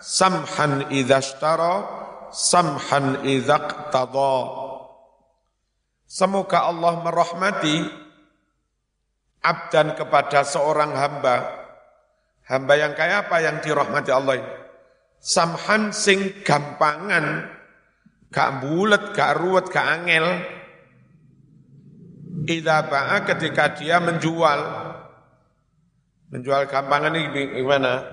samhan 0.00 0.88
idza 0.88 1.20
ishtara 1.20 1.84
samhan 2.32 3.20
idza 3.28 3.60
iqtada. 3.60 4.36
Semoga 6.08 6.68
Allah 6.68 6.92
merahmati 7.04 7.76
abdan 9.44 9.92
kepada 9.92 10.48
seorang 10.48 10.96
hamba. 10.96 11.60
Hamba 12.48 12.74
yang 12.76 12.92
kayak 12.96 13.28
apa 13.28 13.36
yang 13.44 13.60
dirahmati 13.60 14.10
Allah 14.12 14.40
ini? 14.40 14.52
Samhan 15.22 15.94
sing 15.94 16.42
gampangan 16.42 17.46
gak 18.32 18.50
bulet 18.64 19.14
gak 19.14 19.38
ruwet 19.38 19.68
gak 19.70 19.86
angel. 20.00 20.26
Idza 22.48 22.76
ba'a 22.88 23.22
ketika 23.28 23.76
dia 23.76 24.02
menjual. 24.02 24.91
Menjual 26.32 26.64
gampangan 26.64 27.12
ini 27.12 27.60
gimana? 27.60 28.08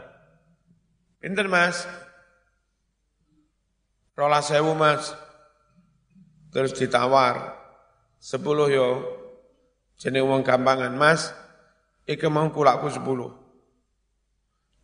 Pinter 1.24 1.48
mas. 1.48 1.88
Rola 4.20 4.44
sewu 4.44 4.76
mas. 4.76 5.16
Terus 6.52 6.76
ditawar. 6.76 7.56
Sepuluh 8.20 8.68
yo. 8.68 8.90
Jenis 10.00 10.24
uang 10.24 10.48
gampangan. 10.48 10.96
Mas, 10.96 11.36
iki 12.08 12.28
mau 12.32 12.48
kulaku 12.48 12.88
sepuluh. 12.88 13.36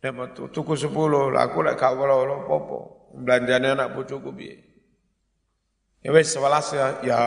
Nek 0.04 0.12
mau 0.12 0.28
tuku 0.28 0.76
sepuluh, 0.76 1.32
aku 1.32 1.64
lek 1.64 1.80
gak 1.80 1.96
wala 1.96 2.44
popo. 2.44 3.08
Belanjane 3.16 3.72
anak 3.72 3.96
bojoku 3.96 4.28
piye. 4.36 4.60
Ya 6.04 6.12
wis 6.12 6.28
sewelas 6.28 6.68
ya, 6.70 7.00
ya 7.00 7.20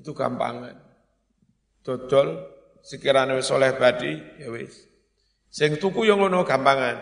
itu 0.00 0.16
gampangan. 0.16 0.80
Dodol 1.84 2.40
sekiranya 2.84 3.32
wis 3.32 3.48
oleh 3.48 3.72
badi 3.74 4.12
ya 4.36 4.52
wis. 4.52 4.84
Sing 5.48 5.80
tuku 5.80 6.04
yang 6.04 6.20
ngono 6.20 6.44
gampangan. 6.44 7.00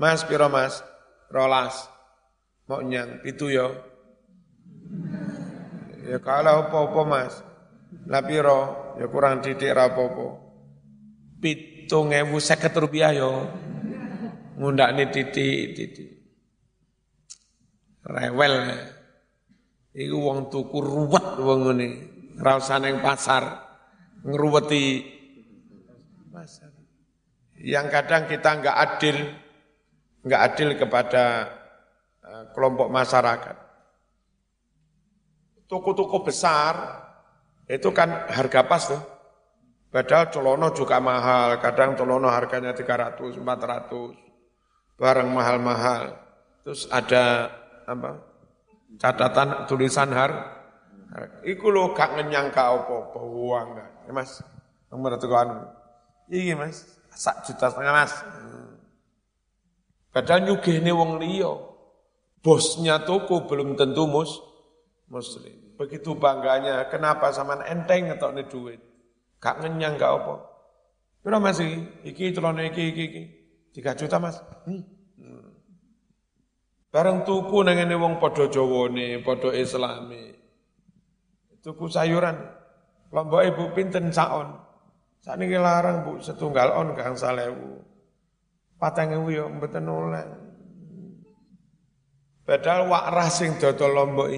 Mas 0.00 0.24
piro 0.24 0.48
Mas? 0.48 0.80
Rolas. 1.28 1.90
Mau 2.64 2.80
nyang 2.80 3.20
pitu 3.20 3.52
yo. 3.52 3.76
Ya 6.08 6.16
kalau 6.24 6.72
apa-apa 6.72 7.02
Mas. 7.04 7.34
Lah 8.08 8.24
piro? 8.24 8.94
Ya 8.96 9.06
kurang 9.12 9.44
didik 9.44 9.68
ra 9.68 9.92
apa-apa. 9.92 10.40
Pitung 11.42 12.14
ewu 12.14 12.40
seket 12.40 12.72
rupiah 12.72 13.12
yo. 13.12 13.44
Ngundakne 14.56 15.12
titik 15.12 15.76
titik. 15.76 16.10
Rewel. 18.08 18.54
Iku 19.98 20.16
wong 20.16 20.48
tuku 20.48 20.78
ruwet 20.78 21.26
wong 21.42 21.60
ngene. 21.68 21.88
Ora 22.38 22.62
usah 22.62 22.78
pasar 23.02 23.67
ngruweti 24.24 24.84
pasar. 26.32 26.70
Yang 27.58 27.86
kadang 27.90 28.22
kita 28.30 28.50
enggak 28.54 28.76
adil, 28.78 29.16
enggak 30.22 30.42
adil 30.46 30.68
kepada 30.78 31.24
uh, 32.22 32.44
kelompok 32.54 32.86
masyarakat. 32.86 33.56
Toko-toko 35.66 36.22
besar 36.22 37.02
itu 37.66 37.90
kan 37.90 38.30
harga 38.30 38.62
pas 38.64 38.82
tuh. 38.86 39.02
Padahal 39.88 40.28
colono 40.30 40.68
juga 40.76 41.00
mahal, 41.00 41.58
kadang 41.64 41.96
colono 41.96 42.28
harganya 42.28 42.76
300, 42.76 43.40
400, 43.40 45.00
barang 45.00 45.28
mahal-mahal. 45.32 46.12
Terus 46.62 46.86
ada 46.92 47.48
apa? 47.88 48.28
catatan 48.96 49.68
tulisan 49.68 50.12
har, 50.16 50.32
Iku 51.44 51.72
lho 51.72 51.96
gak 51.96 52.20
ngenyang 52.20 52.52
gak 52.52 52.68
apa-apa 52.68 53.20
uang 53.20 53.66
gak. 53.80 53.90
Ya, 54.08 54.16
mas, 54.16 54.40
nomor 54.88 55.20
itu 55.20 55.28
kan. 55.28 55.68
Iki 56.32 56.56
mas, 56.56 56.88
sak 57.12 57.44
juta 57.44 57.68
setengah 57.68 57.92
mas. 57.92 58.16
Padahal 60.08 60.48
nyugihne 60.48 60.88
wong 60.96 61.20
liya. 61.20 61.52
Bosnya 62.40 63.04
toko 63.04 63.44
belum 63.44 63.76
tentu 63.76 64.08
mus 64.08 64.40
muslim. 65.12 65.76
Begitu 65.76 66.16
bangganya, 66.16 66.88
kenapa 66.88 67.28
sama 67.36 67.60
enteng 67.68 68.08
ngetokne 68.08 68.48
duit. 68.48 68.80
Gak 69.44 69.60
ngenyang 69.60 70.00
gak 70.00 70.24
apa. 70.24 70.34
Piro 71.20 71.38
mas 71.38 71.60
iki? 71.60 72.08
Iki 72.08 72.32
celana 72.32 72.64
iki 72.64 72.82
iki 72.88 73.04
iki. 73.12 73.22
3 73.76 73.92
juta 74.00 74.16
mas. 74.16 74.40
Hmm. 74.64 74.82
Bareng 76.88 77.28
tuku 77.28 77.60
nang 77.60 77.76
ngene 77.76 77.94
wong 78.00 78.16
padha 78.16 78.48
Jawane, 78.48 79.20
padha 79.20 79.52
Islami. 79.52 80.32
Tuku 81.60 81.92
sayuran. 81.92 82.57
Lombok 83.08 83.42
ibu 83.44 83.64
pinten 83.72 84.12
saon. 84.12 84.52
Sakniki 85.24 85.56
larang 85.56 86.04
Bu 86.04 86.12
setunggal 86.20 86.72
on 86.76 86.94
Kang 86.94 87.16
salewu. 87.16 87.80
Patang 88.78 89.10
ewu 89.10 89.28
yo 89.34 89.44
mboten 89.50 89.88
oleh. 89.90 90.26
Padahal 92.46 92.88
wakrah 92.88 93.28
sing 93.28 93.58
dodol 93.60 93.92
lombok 93.92 94.30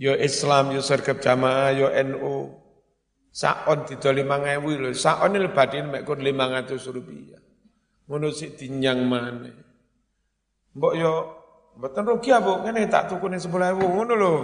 Yo 0.00 0.16
Islam, 0.16 0.72
yo 0.72 0.80
sergap 0.80 1.20
jamaah, 1.20 1.76
yo 1.76 1.92
NU. 1.92 2.48
Saon 3.28 3.84
didol 3.84 4.24
5000 4.24 4.80
lho. 4.80 4.90
Saon 4.96 5.36
lebatin 5.36 5.92
mek 5.92 6.08
kon 6.08 6.24
500 6.24 6.80
rupiah. 6.88 7.36
Ngono 8.08 8.32
sik 8.32 8.56
dinyang 8.56 9.04
maneh. 9.04 9.54
Mbok 10.72 10.94
yo 10.96 11.12
mboten 11.76 12.08
rugi 12.08 12.32
Bu, 12.40 12.64
ngene 12.64 12.88
tak 12.88 13.12
tukune 13.12 13.36
10.000 13.36 13.76
ngono 13.76 14.14
lho. 14.16 14.34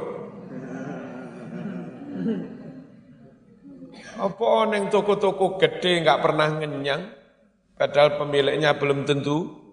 Apa 4.17 4.49
neng 4.73 4.89
toko-toko 4.89 5.61
gede 5.61 6.01
nggak 6.03 6.21
pernah 6.25 6.49
ngenyang, 6.57 7.03
padahal 7.77 8.17
pemiliknya 8.17 8.77
belum 8.81 9.05
tentu 9.05 9.67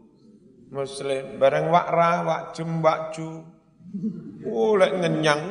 muslim. 0.74 1.38
Bareng 1.40 1.70
wakra, 1.70 2.26
wakjem, 2.26 2.82
wakju, 2.82 3.30
oleh 4.50 4.92
ngenyang. 5.00 5.44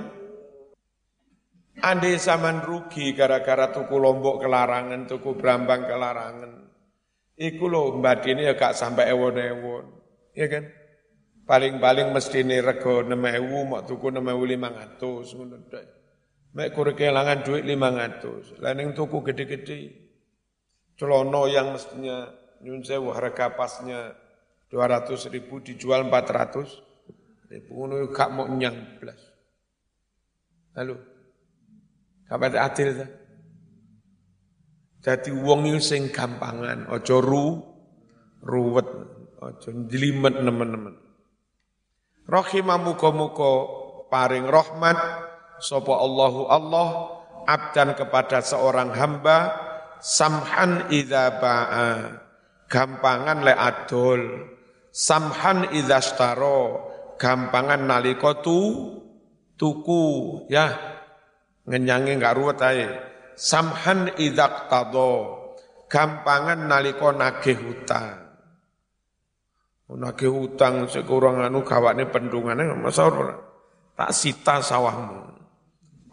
Andai 1.82 2.20
zaman 2.20 2.62
rugi 2.62 3.16
gara-gara 3.16 3.72
tuku 3.72 3.96
lombok 3.96 4.44
kelarangan, 4.44 5.08
tuku 5.08 5.34
berambang 5.34 5.88
kelarangan. 5.88 6.52
Iku 7.32 7.64
loh 7.66 7.96
mbak 7.96 8.28
ini 8.28 8.44
ya 8.44 8.54
gak 8.54 8.76
sampai 8.76 9.08
ewon-ewon. 9.10 9.88
Ya 10.36 10.46
kan? 10.52 10.68
Paling-paling 11.42 12.14
mesti 12.14 12.46
ini 12.46 12.62
rego 12.62 13.02
6 13.02 13.10
ewu, 13.10 13.66
mau 13.66 13.82
tuku 13.82 14.14
6 14.14 14.22
ewu 14.22 14.44
500. 14.46 16.01
Mek 16.52 16.76
kur 16.76 16.92
kehilangan 16.92 17.48
duit 17.48 17.64
500. 17.64 18.60
Lain 18.60 18.92
tuku 18.92 19.18
gede-gede. 19.24 19.78
Celono 21.00 21.48
yang 21.48 21.72
mestinya 21.72 22.28
nyun 22.60 22.84
sewu 22.84 23.10
harga 23.16 23.56
pasnya 23.56 24.12
200 24.68 25.32
ribu 25.32 25.64
dijual 25.64 26.04
400 26.06 27.48
ribu. 27.48 27.70
Ngono 27.72 28.12
gak 28.12 28.30
mau 28.32 28.44
nyang 28.48 29.00
belas. 29.00 29.20
Lalu, 30.76 30.96
kapan 32.28 32.56
adil 32.56 32.88
ta? 32.96 33.06
Jadi 35.02 35.34
wong 35.34 35.66
itu 35.66 35.82
sing 35.82 36.14
gampangan, 36.14 36.86
ojo 36.86 37.16
ru, 37.18 37.46
ruwet, 38.46 38.86
ojo 39.42 39.68
jelimet 39.90 40.38
nemen-nemen. 40.38 40.94
Rahimamu 42.22 42.94
muka 42.94 43.50
paring 44.14 44.46
rahmat, 44.46 44.98
sapa 45.62 45.94
Allahu 45.94 46.50
Allah 46.50 46.88
abdan 47.46 47.94
kepada 47.94 48.42
seorang 48.42 48.90
hamba 48.92 49.54
samhan 50.02 50.90
idza 50.90 51.38
ba'a. 51.38 51.90
Gampangan 52.66 53.46
le 53.46 53.54
adol. 53.54 54.22
Samhan 54.90 55.70
idza 55.70 56.02
staro. 56.02 56.90
Gampangan 57.16 57.86
nalika 57.86 58.42
tu 58.42 58.58
tuku 59.54 60.04
ya. 60.50 60.74
Ngenyange 61.62 62.18
enggak 62.18 62.34
ruwet 62.34 62.58
ae. 62.66 62.90
Samhan 63.38 64.18
idza 64.18 64.66
tado 64.66 65.38
gampangan 65.86 66.66
nalika 66.66 67.14
nagih 67.14 67.56
hutang. 67.60 68.18
Nagih 69.92 70.32
hutang 70.32 70.88
sekurang 70.88 71.44
anu 71.44 71.60
gawane 71.60 72.08
pendungane 72.08 72.64
masa 72.80 73.12
tak 73.92 74.08
sita 74.08 74.64
sawahmu 74.64 75.31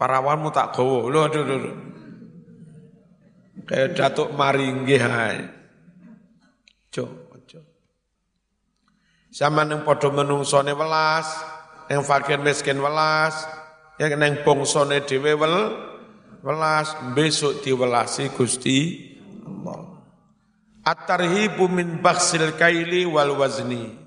Parawanmu 0.00 0.48
tak 0.48 0.72
gowo. 0.72 1.12
Lho 1.12 1.28
aduh 1.28 1.44
aduh. 1.44 1.76
Kayak 3.68 4.00
datuk 4.00 4.32
maringgih 4.32 5.04
hai. 5.04 5.44
Jo, 6.88 7.04
jo. 7.44 7.60
Sama 9.28 9.68
neng 9.68 9.84
podo 9.84 10.08
menungsone 10.08 10.72
welas, 10.72 11.28
yang 11.92 12.00
fakir 12.00 12.40
miskin 12.40 12.80
welas, 12.80 13.36
yang 14.00 14.16
neng 14.16 14.40
bongsone 14.40 15.04
dewe 15.04 15.36
wel, 15.36 15.56
welas, 16.40 16.96
besok 17.12 17.60
diwelasi 17.60 18.32
Gusti 18.32 18.78
Allah. 19.44 20.00
At-tarhibu 20.80 21.68
min 21.68 22.00
baksil 22.00 22.56
kaili 22.56 23.04
wal 23.04 23.36
wazni. 23.36 24.00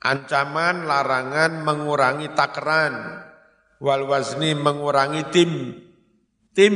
Ancaman, 0.00 0.88
larangan 0.88 1.60
mengurangi 1.60 2.32
takaran 2.32 3.23
wal 3.84 4.08
wazni 4.08 4.56
mengurangi 4.56 5.28
tim. 5.28 5.52
Tim 6.56 6.74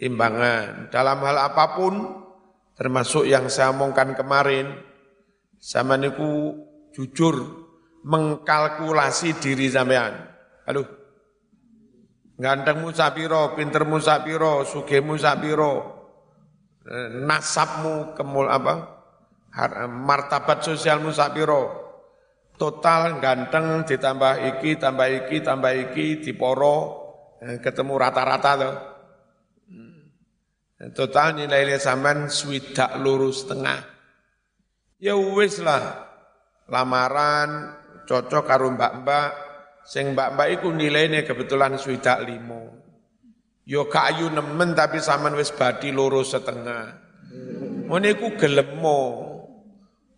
timbangan. 0.00 0.88
Dalam 0.88 1.18
hal 1.20 1.36
apa 1.52 1.76
pun 1.76 1.94
termasuk 2.74 3.28
yang 3.28 3.52
saya 3.52 3.70
omongkan 3.70 4.16
kemarin 4.16 4.72
sama 5.60 6.00
niku 6.00 6.56
jujur 6.96 7.64
mengkalkulasi 8.04 9.36
diri 9.36 9.68
sampean. 9.68 10.12
Aduh. 10.64 10.86
Ganteng 12.34 12.82
musapiro 12.82 13.54
pinter 13.54 13.86
musapiro 13.86 14.66
suge 14.66 14.98
musapiro 14.98 15.72
eh, 16.82 17.08
nasabmu 17.22 18.18
kemul 18.18 18.50
apa? 18.50 18.74
Martabat 19.86 20.66
sosial 20.66 20.98
musapiro 20.98 21.83
total 22.54 23.18
ganteng 23.18 23.82
ditambah 23.86 24.56
iki 24.56 24.78
tambah 24.78 25.08
iki 25.10 25.42
tambah 25.42 25.72
iki 25.74 26.22
diporo 26.22 26.76
eh, 27.42 27.58
ketemu 27.58 27.92
rata-rata 27.98 28.50
tuh 28.56 28.76
hmm. 29.70 30.94
total 30.94 31.34
nilai 31.38 31.76
sampean 31.78 32.30
swidak 32.30 32.98
lurus 33.02 33.46
tengah 33.46 33.94
ya 35.04 35.14
wis 35.18 35.60
lah. 35.60 36.08
Lamaran 36.64 37.76
cocok 38.08 38.44
karo 38.48 38.72
mbak-mbak. 38.72 39.30
Sing 39.84 40.16
mbak-mbak 40.16 40.48
iku 40.56 40.72
nilainya 40.72 41.28
kebetulan 41.28 41.76
swidak 41.76 42.24
limo 42.24 42.80
yo 43.64 43.88
kayu 43.88 44.28
nemen 44.28 44.76
tapi 44.76 45.00
sampean 45.00 45.36
wis 45.36 45.52
badi 45.52 45.92
lurus 45.92 46.32
setengah. 46.32 47.04
Ngene 47.84 48.16
iku 48.16 48.32
gelemo 48.40 49.00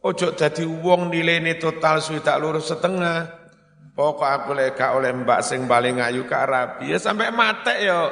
Ojo 0.06 0.38
jadi 0.38 0.62
wong 0.62 1.10
nilainya 1.10 1.58
total 1.58 1.98
tak 2.22 2.38
lurus 2.38 2.70
setengah. 2.70 3.26
Pokok 3.90 4.28
aku 4.28 4.54
lega 4.54 4.94
oleh 4.94 5.10
mbak 5.10 5.42
sing 5.42 5.66
paling 5.66 5.98
ayu 5.98 6.22
ke 6.28 6.36
Arabi 6.36 6.94
ya 6.94 6.98
sampai 7.02 7.34
mate 7.34 7.74
yo. 7.82 8.02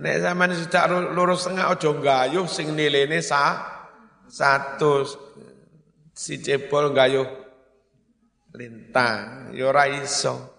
Nek 0.00 0.16
zaman 0.24 0.54
sudah 0.56 1.12
lurus 1.12 1.44
setengah 1.44 1.76
ojo 1.76 1.90
gayuh 2.00 2.46
sing 2.48 2.72
nilainya 2.72 3.20
sa 3.20 3.44
satu 4.32 5.04
si 6.16 6.40
cebol 6.40 6.96
gayuh 6.96 7.28
lintang 8.56 9.52
yo 9.52 9.68
raiso. 9.76 10.56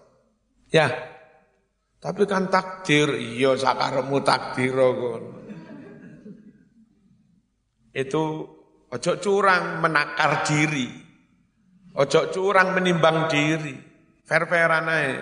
Ya. 0.70 0.94
Tapi 1.98 2.22
kan 2.30 2.46
takdir, 2.46 3.10
iya 3.18 3.58
sakaremu 3.58 4.22
takdir 4.22 4.70
kok 4.70 5.37
itu 7.92 8.24
ojo 8.88 9.12
curang 9.20 9.84
menakar 9.84 10.44
diri. 10.44 10.88
Ojo 11.98 12.28
curang 12.30 12.76
menimbang 12.76 13.28
diri. 13.28 13.74
Fair-fairan 14.28 14.86
ae. 14.92 15.12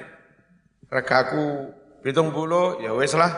Regaku 0.86 1.72
pitung 2.02 2.30
puluh, 2.30 2.82
ya 2.82 2.94
wes 2.94 3.14
lah. 3.14 3.32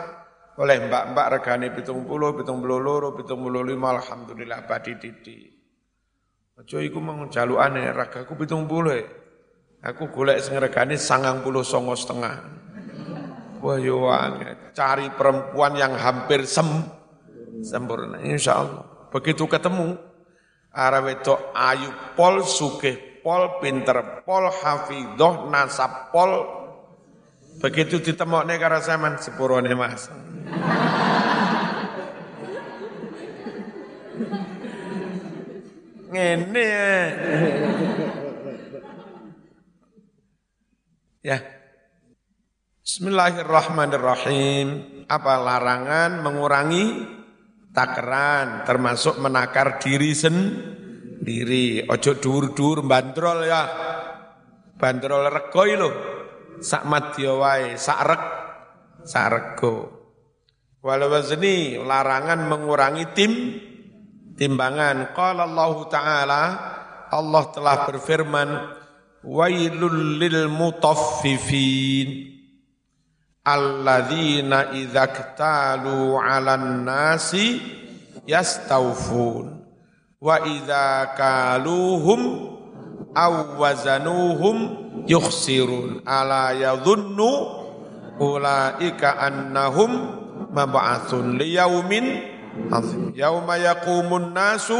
Oleh 0.59 0.85
mbak-mbak 0.85 1.39
regane 1.39 1.71
pitung 1.71 2.03
puluh, 2.03 2.35
pitung 2.35 2.59
puluh 2.59 2.83
loro, 2.83 3.15
pitung 3.15 3.39
puluh 3.41 3.63
lima, 3.63 3.95
Alhamdulillah 3.95 4.67
badi 4.67 4.97
didi. 4.99 5.47
Ojo 6.59 6.83
iku 6.83 6.99
jalukane 7.31 7.95
regaku 7.95 8.35
pitung 8.35 8.67
puluh 8.67 8.99
ya. 8.99 9.07
Aku 9.79 10.11
golek 10.11 10.43
sing 10.43 10.59
regane 10.59 10.99
sangang 10.99 11.39
puluh 11.39 11.63
songo 11.63 11.95
setengah. 11.95 12.35
Wah 13.63 13.79
cari 14.75 15.07
perempuan 15.15 15.79
yang 15.79 15.95
hampir 15.95 16.43
sem 16.43 16.67
sempurna 17.63 18.19
insya 18.19 18.59
Allah. 18.59 18.88
Begitu 19.09 19.49
ketemu, 19.49 19.97
arah 20.69 21.01
wedok 21.01 21.49
ayu 21.57 21.89
pol 22.13 22.45
sugih 22.45 23.09
pol, 23.25 23.57
pinter 23.57 24.21
pol, 24.25 24.49
hafidoh, 24.53 25.49
nasab 25.49 26.13
pol. 26.13 26.45
Begitu 27.59 27.99
ditemokne 27.99 28.55
karo 28.55 28.79
zaman 28.79 29.19
sepurone 29.19 29.75
Mas. 29.75 30.07
Ngene 36.09 36.65
ya. 41.21 41.37
Bismillahirrahmanirrahim. 42.81 44.67
Apa 45.05 45.37
larangan 45.37 46.25
mengurangi 46.25 47.18
takaran 47.73 48.65
termasuk 48.65 49.17
menakar 49.21 49.77
diri 49.81 50.13
sendiri. 50.13 51.85
Ojo 51.89 52.17
dur-dur 52.17 52.85
bandrol 52.85 53.45
ya. 53.45 53.63
Bandrol 54.79 55.27
rego 55.29 55.63
lho. 55.65 55.89
Sak 56.59 56.83
madya 56.87 57.75
sak 57.79 57.99
rek 58.03 58.23
sak 59.07 59.27
rego. 59.31 59.75
Walau 60.79 61.11
wazni 61.11 61.75
larangan 61.75 62.47
mengurangi 62.47 63.05
tim 63.11 63.31
timbangan. 64.39 65.11
Qala 65.11 65.43
Allah 65.43 65.75
Ta'ala 65.91 66.43
Allah 67.09 67.43
telah 67.51 67.75
berfirman 67.89 68.49
wailul 69.27 70.21
lil 70.21 70.47
mutaffifin 70.47 72.38
alladzina 73.43 74.75
idza 74.75 75.07
ktalu 75.09 76.15
'alan 76.19 76.83
nasi 76.85 77.59
yastawfun. 78.27 79.59
Wa 80.19 80.35
idza 80.43 81.15
kaluhum 81.15 82.21
aw 83.15 83.55
wazanuhum 83.55 84.57
yukhsirun. 85.07 86.03
Ala 86.03 86.51
yadhunnu 86.51 87.31
ulaika 88.19 89.15
annahum 89.15 89.91
mab'atsun 90.51 91.39
liyaumin 91.39 92.05
azim. 92.67 93.15
Yauma 93.15 93.55
yaqumun 93.55 94.35
nasu 94.35 94.75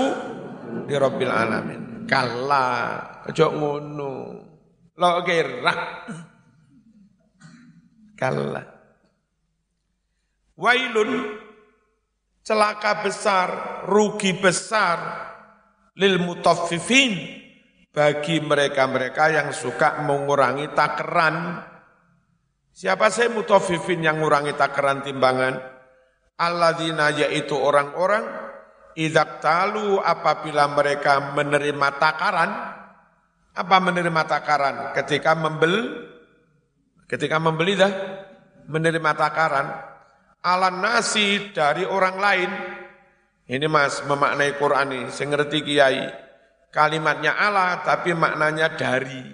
li 0.86 0.95
rabbil 1.00 1.32
alamin. 1.32 2.04
Kalla 2.04 3.00
aja 3.24 3.48
ngono. 3.48 4.43
Lo 5.00 5.24
kira 5.24 5.72
kalla 8.19 8.67
wailun 10.60 11.39
celaka 12.43 12.99
besar 13.08 13.49
rugi 13.88 14.36
besar 14.36 14.99
lil 15.95 16.19
mutaffifin 16.19 17.39
bagi 17.89 18.39
mereka-mereka 18.39 19.34
yang 19.34 19.49
suka 19.51 19.99
mengurangi 20.05 20.71
takaran. 20.71 21.65
Siapa 22.71 23.12
saya 23.12 23.27
mutaffifin 23.34 23.99
yang 23.99 24.21
mengurangi 24.21 24.55
takaran 24.55 25.03
timbangan? 25.03 25.60
Alladzina 26.39 27.12
yaitu 27.12 27.60
orang-orang 27.60 28.23
idak 28.95 29.43
talu 29.43 29.99
apabila 29.99 30.71
mereka 30.71 31.36
menerima 31.36 31.89
takaran 31.99 32.51
apa 33.51 33.77
menerima 33.84 34.21
takaran? 34.23 34.95
Ketika 34.95 35.36
membel 35.36 36.08
ketika 37.10 37.41
membeli 37.41 37.74
dah 37.74 37.89
menerima 38.69 39.12
takaran 39.17 39.67
ala 40.45 40.69
nasi 40.69 41.50
dari 41.52 41.84
orang 41.84 42.17
lain. 42.22 42.52
Ini 43.50 43.65
mas 43.65 44.06
memaknai 44.06 44.62
Quran 44.62 44.88
ini. 44.93 45.10
Saya 45.10 45.34
ngerti 45.34 45.65
kiai. 45.65 46.06
Kalimatnya 46.69 47.34
ala 47.34 47.82
tapi 47.82 48.13
maknanya 48.13 48.78
dari. 48.78 49.26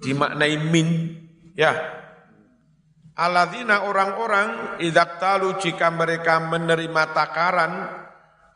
Dimaknai 0.00 0.56
min. 0.56 0.88
Ya. 1.52 1.76
Aladina 3.12 3.84
orang-orang 3.84 4.80
idak 4.80 5.20
talu 5.20 5.60
jika 5.60 5.92
mereka 5.92 6.40
menerima 6.40 7.12
takaran 7.12 7.72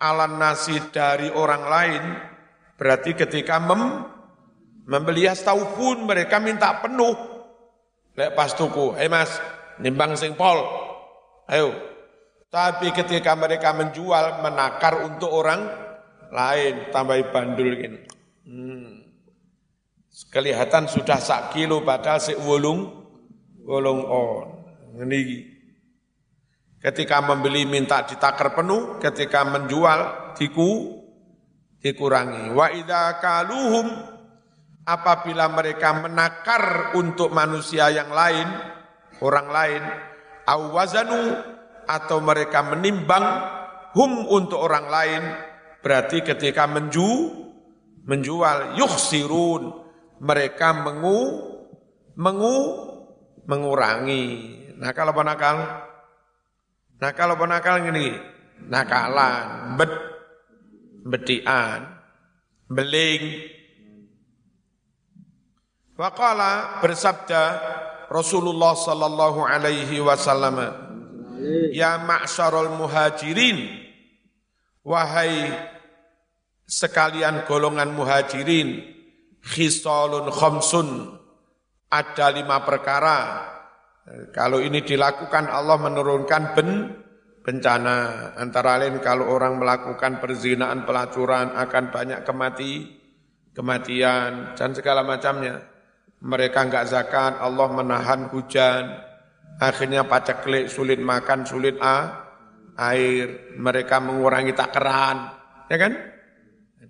ala 0.00 0.24
nasi 0.24 0.80
dari 0.88 1.28
orang 1.28 1.62
lain, 1.68 2.04
berarti 2.80 3.12
ketika 3.12 3.60
mem, 3.60 4.08
membeli 4.88 5.28
pun 5.76 6.08
mereka 6.08 6.40
minta 6.40 6.80
penuh. 6.80 7.33
Lek 8.14 8.31
pas 8.38 8.55
tuku, 8.55 8.94
eh 8.94 9.11
mas, 9.11 9.42
nimbang 9.83 10.14
sing 10.14 10.38
pol, 10.38 10.62
ayo. 11.50 11.74
Tapi 12.46 12.94
ketika 12.94 13.35
mereka 13.35 13.74
menjual, 13.74 14.38
menakar 14.38 15.03
untuk 15.03 15.35
orang 15.35 15.66
lain, 16.31 16.94
tambah 16.94 17.18
bandul 17.35 17.74
gini. 17.74 17.98
Hmm. 18.46 19.03
Kelihatan 20.31 20.87
sudah 20.87 21.18
sak 21.18 21.50
kilo 21.50 21.83
padahal 21.83 22.22
si 22.22 22.38
wulung, 22.38 22.87
wulung 23.66 24.07
on. 24.07 24.46
Ini 24.94 25.50
Ketika 26.79 27.18
membeli 27.24 27.66
minta 27.66 28.07
ditakar 28.07 28.55
penuh, 28.55 29.03
ketika 29.03 29.42
menjual 29.42 30.31
diku 30.38 31.03
dikurangi. 31.83 32.53
Wa 32.53 32.70
idza 32.70 33.18
kaluhum 33.18 34.13
apabila 34.84 35.48
mereka 35.48 35.96
menakar 35.96 36.96
untuk 36.96 37.32
manusia 37.32 37.88
yang 37.92 38.12
lain, 38.12 38.48
orang 39.20 39.48
lain, 39.48 39.82
awazanu 40.48 41.40
atau 41.84 42.20
mereka 42.20 42.64
menimbang 42.64 43.24
hum 43.96 44.28
untuk 44.28 44.60
orang 44.60 44.86
lain, 44.88 45.22
berarti 45.80 46.24
ketika 46.24 46.68
menju 46.68 47.42
menjual 48.04 48.76
yukhsirun 48.76 49.72
mereka 50.20 50.76
mengu 50.76 51.20
mengu 52.14 52.56
mengurangi 53.48 54.54
Nah 54.74 54.90
kalau 54.90 55.14
nakal, 55.22 55.56
nakal 56.98 57.28
apa 57.38 57.44
nakal 57.46 57.76
ini? 57.94 58.10
Nakalan, 58.66 59.78
bet, 59.78 59.92
betian, 61.06 61.88
beling. 62.66 63.53
Waqala 65.94 66.83
bersabda 66.83 67.42
Rasulullah 68.11 68.74
sallallahu 68.74 69.46
alaihi 69.46 70.02
wasallam, 70.02 70.59
Ya 71.70 72.00
ma'syarul 72.00 72.74
muhajirin, 72.74 73.68
wahai 74.83 75.54
sekalian 76.66 77.46
golongan 77.46 77.94
muhajirin, 77.94 78.83
khisalun 79.44 80.35
khamsun, 80.35 81.14
ada 81.90 82.26
lima 82.33 82.64
perkara 82.66 83.54
kalau 84.37 84.61
ini 84.61 84.85
dilakukan 84.85 85.48
Allah 85.48 85.80
menurunkan 85.80 86.42
ben, 86.52 86.68
bencana. 87.40 87.96
Antara 88.37 88.76
lain 88.76 89.00
kalau 89.00 89.33
orang 89.33 89.57
melakukan 89.57 90.20
perzinaan, 90.20 90.85
pelacuran 90.85 91.57
akan 91.57 91.85
banyak 91.88 92.20
kemati, 92.20 92.72
kematian 93.57 94.52
dan 94.52 94.70
segala 94.76 95.00
macamnya. 95.00 95.73
Mereka 96.24 96.58
enggak 96.72 96.88
zakat, 96.88 97.37
Allah 97.37 97.68
menahan 97.68 98.32
hujan. 98.32 98.96
Akhirnya 99.60 100.08
paceklik, 100.08 100.72
sulit 100.72 100.98
makan, 100.98 101.44
sulit 101.44 101.76
a, 101.84 102.26
air. 102.80 103.54
Mereka 103.60 104.00
mengurangi 104.00 104.56
takaran, 104.56 105.30
ya 105.68 105.76
kan? 105.76 105.92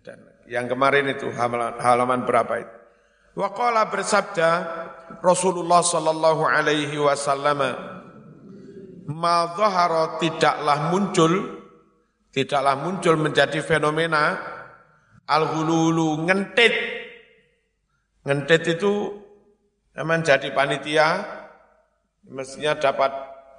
Dan 0.04 0.18
yang 0.46 0.70
kemarin 0.70 1.10
itu 1.10 1.28
halaman, 1.34 1.76
halaman 1.82 2.20
berapa 2.22 2.54
itu? 2.62 2.76
Waqala 3.34 3.90
bersabda 3.90 4.50
Rasulullah 5.18 5.82
sallallahu 5.82 6.46
alaihi 6.46 6.94
wasallam 7.02 7.66
ma 9.10 9.38
tidaklah 10.22 10.94
muncul 10.94 11.32
tidaklah 12.30 12.78
muncul 12.78 13.18
menjadi 13.18 13.58
fenomena 13.58 14.38
al-hululu 15.26 16.22
ngentit 16.24 16.74
ngentit 18.22 18.78
itu 18.78 19.23
emang 19.94 20.26
jadi 20.26 20.50
panitia 20.50 21.22
mestinya 22.28 22.76
dapat 22.78 23.12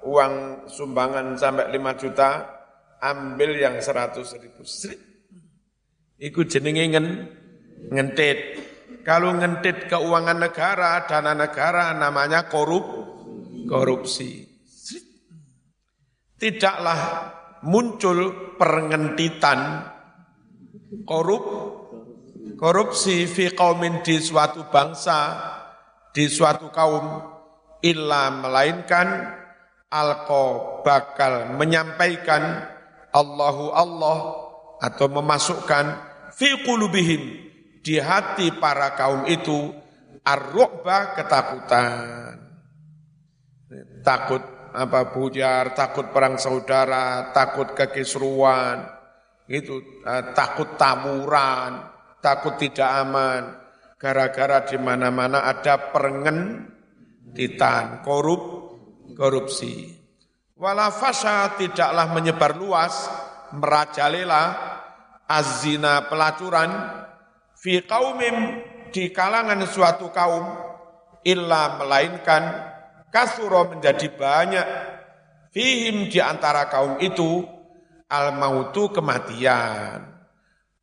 uang 0.06 0.66
sumbangan 0.70 1.34
sampai 1.34 1.72
5 1.74 2.00
juta 2.02 2.30
ambil 3.02 3.50
yang 3.58 3.76
100 3.82 4.22
ribu. 4.40 4.62
Iku 6.16 6.48
jenenge 6.48 6.84
ngen, 6.88 7.06
ngentit. 7.92 8.38
Kalau 9.04 9.36
ngentit 9.36 9.86
keuangan 9.86 10.38
negara, 10.40 11.06
dana 11.06 11.36
negara 11.36 11.94
namanya 11.94 12.50
korup, 12.50 12.86
korupsi. 13.70 14.42
Tidaklah 16.36 17.00
muncul 17.64 18.52
pengentitan 18.58 19.88
korup, 21.06 21.44
korupsi 22.58 23.24
fi 23.30 23.52
di 24.02 24.16
suatu 24.18 24.68
bangsa, 24.68 25.18
di 26.16 26.32
suatu 26.32 26.72
kaum, 26.72 27.20
illa 27.84 28.32
melainkan 28.32 29.36
alko 29.92 30.80
bakal 30.80 31.52
menyampaikan 31.60 32.64
Allahu 33.12 33.76
Allah 33.76 34.18
atau 34.80 35.12
memasukkan 35.12 35.84
fi 36.32 36.64
qulubihim 36.64 37.20
di 37.84 38.00
hati 38.00 38.48
para 38.56 38.96
kaum 38.96 39.28
itu 39.28 39.76
ar-ru'ba 40.24 41.20
ketakutan. 41.20 42.40
Takut 44.00 44.40
apa 44.72 45.12
bujar, 45.12 45.76
takut 45.76 46.16
perang 46.16 46.40
saudara, 46.40 47.28
takut 47.36 47.76
kekisruan, 47.76 48.88
itu 49.52 50.00
uh, 50.00 50.32
takut 50.32 50.80
taburan, 50.80 51.92
takut 52.24 52.56
tidak 52.56 52.88
aman, 53.04 53.65
gara-gara 53.96 54.64
di 54.68 54.76
mana-mana 54.76 55.48
ada 55.48 55.92
titan, 57.32 58.04
korup, 58.04 58.42
korupsi. 59.16 59.92
Walafasha 60.56 61.56
tidaklah 61.60 62.16
menyebar 62.16 62.56
luas, 62.56 63.08
merajalela 63.52 64.56
azina 65.28 66.08
pelacuran 66.08 66.70
fi 67.56 67.84
kaumim 67.84 68.64
di 68.88 69.12
kalangan 69.12 69.60
suatu 69.68 70.08
kaum 70.14 70.44
illa 71.26 71.76
melainkan 71.76 72.72
kasuro 73.12 73.68
menjadi 73.74 74.08
banyak 74.16 74.66
fihim 75.52 76.08
di 76.08 76.22
antara 76.22 76.70
kaum 76.72 76.96
itu 77.02 77.44
al 78.08 78.32
mautu 78.38 78.88
kematian. 78.88 80.15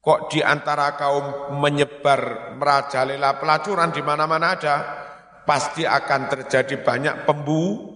Kok 0.04 0.36
di 0.36 0.44
antara 0.44 1.00
kaum 1.00 1.56
menyebar 1.64 2.52
merajalela 2.60 3.40
pelacuran 3.40 3.96
di 3.96 4.04
mana-mana 4.04 4.52
ada, 4.52 4.76
pasti 5.48 5.88
akan 5.88 6.28
terjadi 6.28 6.84
banyak 6.84 7.16
pembu, 7.24 7.96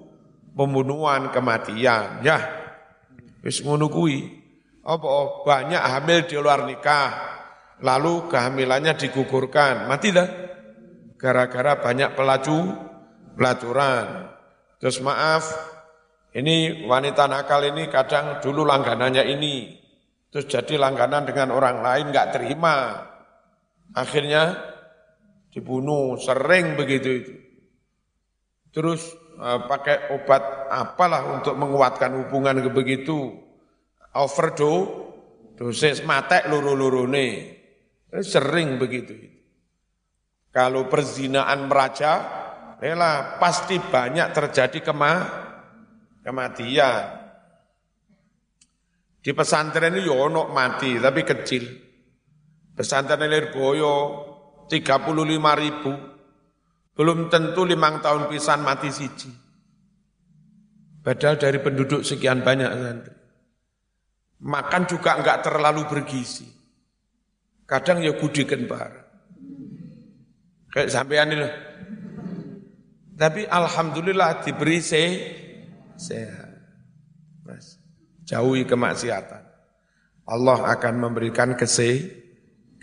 pembunuhan, 0.55 1.35
kematian. 1.35 2.23
Ya, 2.23 2.39
wis 3.43 3.59
ngono 3.59 3.91
kuwi. 3.91 4.23
Apa 4.87 5.43
banyak 5.43 5.83
hamil 5.83 6.19
di 6.31 6.39
luar 6.39 6.63
nikah, 6.63 7.11
lalu 7.83 8.31
kehamilannya 8.31 8.95
digugurkan, 8.95 9.91
mati 9.91 10.15
dah. 10.15 10.47
Gara-gara 11.19 11.75
banyak 11.75 12.15
pelacu, 12.15 12.71
pelacuran. 13.35 14.31
Terus 14.79 15.03
maaf, 15.03 15.43
ini 16.31 16.87
wanita 16.87 17.27
nakal 17.27 17.67
ini 17.67 17.91
kadang 17.91 18.39
dulu 18.39 18.63
langganannya 18.63 19.27
ini, 19.27 19.76
terus 20.31 20.45
jadi 20.47 20.75
langganan 20.75 21.23
dengan 21.25 21.51
orang 21.55 21.81
lain 21.83 22.11
nggak 22.11 22.35
terima. 22.35 23.05
Akhirnya 23.95 24.55
dibunuh, 25.51 26.19
sering 26.19 26.77
begitu 26.77 27.09
itu. 27.09 27.33
Terus 28.69 29.01
uh, 29.41 29.65
pakai 29.65 30.13
obat 30.13 30.69
apalah 30.69 31.33
untuk 31.33 31.57
menguatkan 31.57 32.13
hubungan 32.25 32.61
begitu. 32.69 33.33
Overdose, 34.13 34.91
dosis 35.57 36.05
matek 36.05 36.49
luru-lurune. 36.49 37.57
Sering 38.21 38.77
begitu. 38.77 39.13
Kalau 40.53 40.89
perzinaan 40.89 41.69
meraja, 41.69 42.11
Lela 42.77 43.41
pasti 43.41 43.81
banyak 43.81 44.37
terjadi 44.37 44.85
kema 44.85 45.13
kematian. 46.21 47.26
Di 49.21 49.31
pesantren 49.35 49.97
ini 49.97 50.07
yono 50.07 50.47
ya 50.47 50.53
mati 50.53 50.89
tapi 50.97 51.21
kecil. 51.25 51.63
Pesantren 52.73 53.27
Lirboyo 53.27 53.93
35 54.69 55.61
ribu. 55.61 55.91
Belum 56.97 57.29
tentu 57.29 57.61
limang 57.61 58.01
tahun 58.01 58.25
pisan 58.29 58.65
mati 58.65 58.89
siji. 58.89 59.29
Padahal 61.05 61.37
dari 61.37 61.61
penduduk 61.61 62.01
sekian 62.01 62.41
banyak 62.41 62.71
santri. 62.73 63.15
Makan 64.37 64.83
juga 64.85 65.17
enggak 65.17 65.45
terlalu 65.45 65.85
bergizi. 65.85 66.45
Kadang 67.69 68.01
ya 68.01 68.17
gudi 68.17 68.45
kembar. 68.45 68.91
Kayak 70.73 70.89
sampean 70.93 71.33
ini 71.33 71.49
tapi 73.17 73.49
alhamdulillah 73.49 74.45
diberi 74.45 74.77
se 74.77 75.03
sehat. 75.97 76.53
Mas, 77.41 77.76
jauhi 78.27 78.67
kemaksiatan. 78.67 79.47
Allah 80.27 80.59
akan 80.75 80.93
memberikan 80.99 81.55
kese 81.55 82.03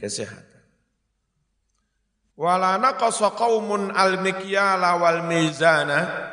kesehatan. 0.00 0.64
Wala 2.34 2.80
naqasa 2.80 3.36
qaumun 3.36 3.92
al-mikyala 3.92 4.96
wal 4.98 5.28
mizana. 5.28 6.32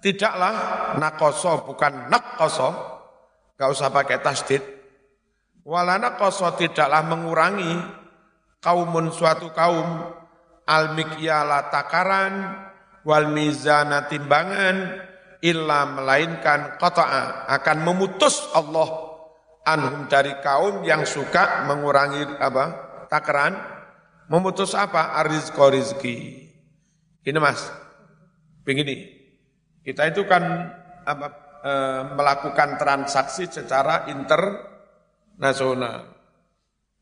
Tidaklah 0.00 0.54
naqasa 0.96 1.68
bukan 1.68 2.08
naqasa. 2.08 2.70
Enggak 3.54 3.68
usah 3.70 3.88
pakai 3.92 4.18
tasdid. 4.24 4.62
Wala 5.68 6.00
naqasa 6.00 6.56
tidaklah 6.56 7.04
mengurangi 7.04 7.76
kaumun 8.64 9.12
suatu 9.12 9.52
kaum 9.52 10.16
al-mikyala 10.64 11.68
takaran 11.68 12.56
wal 13.04 13.28
mizana 13.30 14.08
timbangan 14.08 15.07
illa 15.42 15.86
melainkan 15.86 16.78
qata'a 16.80 17.46
akan 17.58 17.78
memutus 17.86 18.42
Allah 18.54 18.88
anhum 19.62 20.08
dari 20.10 20.34
kaum 20.42 20.82
yang 20.82 21.06
suka 21.06 21.64
mengurangi 21.68 22.24
apa 22.38 22.64
takaran. 23.10 23.54
Memutus 24.28 24.76
apa? 24.76 25.16
Arizko 25.24 25.72
rizki 25.72 26.44
ini 27.24 27.38
mas 27.40 27.72
begini. 28.64 29.16
Kita 29.84 30.04
itu 30.04 30.24
kan 30.28 30.44
apa 31.08 31.26
e, 31.64 31.72
melakukan 32.12 32.76
transaksi 32.76 33.48
secara 33.48 34.04
internasional. 34.12 36.12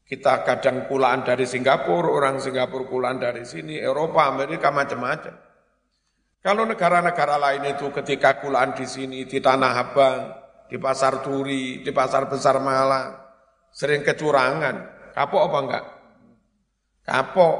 Kita 0.06 0.46
kadang 0.46 0.86
pulaan 0.86 1.26
dari 1.26 1.50
Singapura 1.50 2.06
orang 2.06 2.38
Singapura 2.38 2.86
pulaan 2.86 3.18
dari 3.18 3.42
sini 3.42 3.74
Eropa 3.74 4.30
Amerika 4.30 4.70
macam-macam 4.70 5.45
kalau 6.46 6.62
negara-negara 6.62 7.42
lain 7.42 7.74
itu 7.74 7.90
ketika 7.90 8.38
kulaan 8.38 8.70
di 8.70 8.86
sini, 8.86 9.26
di 9.26 9.42
Tanah 9.42 9.74
Abang, 9.82 10.30
di 10.70 10.78
Pasar 10.78 11.18
Turi, 11.18 11.82
di 11.82 11.90
Pasar 11.90 12.30
Besar 12.30 12.62
Malang, 12.62 13.18
sering 13.74 14.06
kecurangan. 14.06 15.10
Kapok 15.10 15.42
apa 15.42 15.58
enggak? 15.58 15.84
Kapok. 17.02 17.56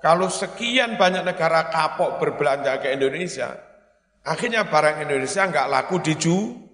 Kalau 0.00 0.32
sekian 0.32 0.96
banyak 0.96 1.20
negara 1.20 1.68
kapok 1.68 2.16
berbelanja 2.16 2.80
ke 2.80 2.96
Indonesia, 2.96 3.60
akhirnya 4.24 4.72
barang 4.72 5.04
Indonesia 5.04 5.44
enggak 5.44 5.68
laku 5.68 6.00
diju, 6.00 6.64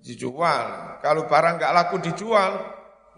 dijual. 0.00 0.96
Kalau 1.04 1.28
barang 1.28 1.60
enggak 1.60 1.74
laku 1.84 2.00
dijual, 2.00 2.64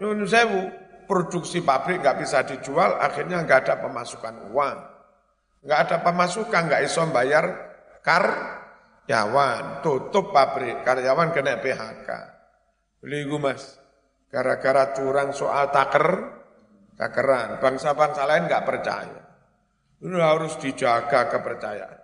nyun 0.03 0.27
sewu, 0.27 0.67
produksi 1.07 1.63
pabrik 1.63 2.03
enggak 2.03 2.19
bisa 2.19 2.43
dijual, 2.43 2.99
akhirnya 2.99 3.39
enggak 3.39 3.63
ada 3.63 3.79
pemasukan 3.79 4.51
uang 4.51 4.90
nggak 5.61 5.79
ada 5.87 5.97
pemasukan, 6.01 6.61
nggak 6.67 6.83
iso 6.85 7.05
bayar 7.13 7.45
karyawan, 8.01 9.85
tutup 9.85 10.33
pabrik, 10.33 10.81
karyawan 10.81 11.29
kena 11.33 11.61
PHK. 11.61 12.09
Beli 13.01 13.25
mas, 13.37 13.77
gara-gara 14.29 14.93
curang 14.93 15.33
soal 15.33 15.69
taker, 15.73 16.07
takeran, 16.97 17.57
bangsa-bangsa 17.61 18.25
lain 18.29 18.45
nggak 18.45 18.65
percaya. 18.65 19.21
Ini 20.01 20.17
harus 20.17 20.57
dijaga 20.57 21.29
kepercayaan. 21.29 22.01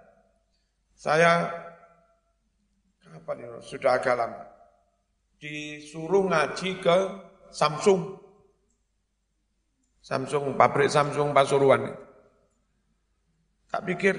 Saya 0.98 1.50
kapan 3.02 3.38
ini 3.42 3.58
sudah 3.66 3.98
agak 3.98 4.16
lama 4.18 4.48
disuruh 5.38 6.26
ngaji 6.30 6.82
ke 6.82 6.98
Samsung. 7.54 8.18
Samsung, 10.02 10.56
pabrik 10.58 10.90
Samsung 10.90 11.34
Pasuruan. 11.34 12.07
Tak 13.78 13.86
pikir, 13.86 14.18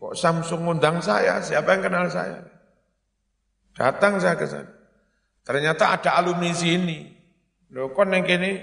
kok 0.00 0.16
Samsung 0.16 0.64
ngundang 0.64 1.04
saya, 1.04 1.36
siapa 1.44 1.76
yang 1.76 1.84
kenal 1.84 2.08
saya? 2.08 2.40
Datang 3.76 4.16
saya 4.16 4.40
ke 4.40 4.48
sana. 4.48 4.72
Ternyata 5.44 5.92
ada 5.92 6.16
alumni 6.16 6.48
sini. 6.56 7.04
Loh, 7.76 7.92
kok 7.92 8.08
yang 8.08 8.24
kini? 8.24 8.56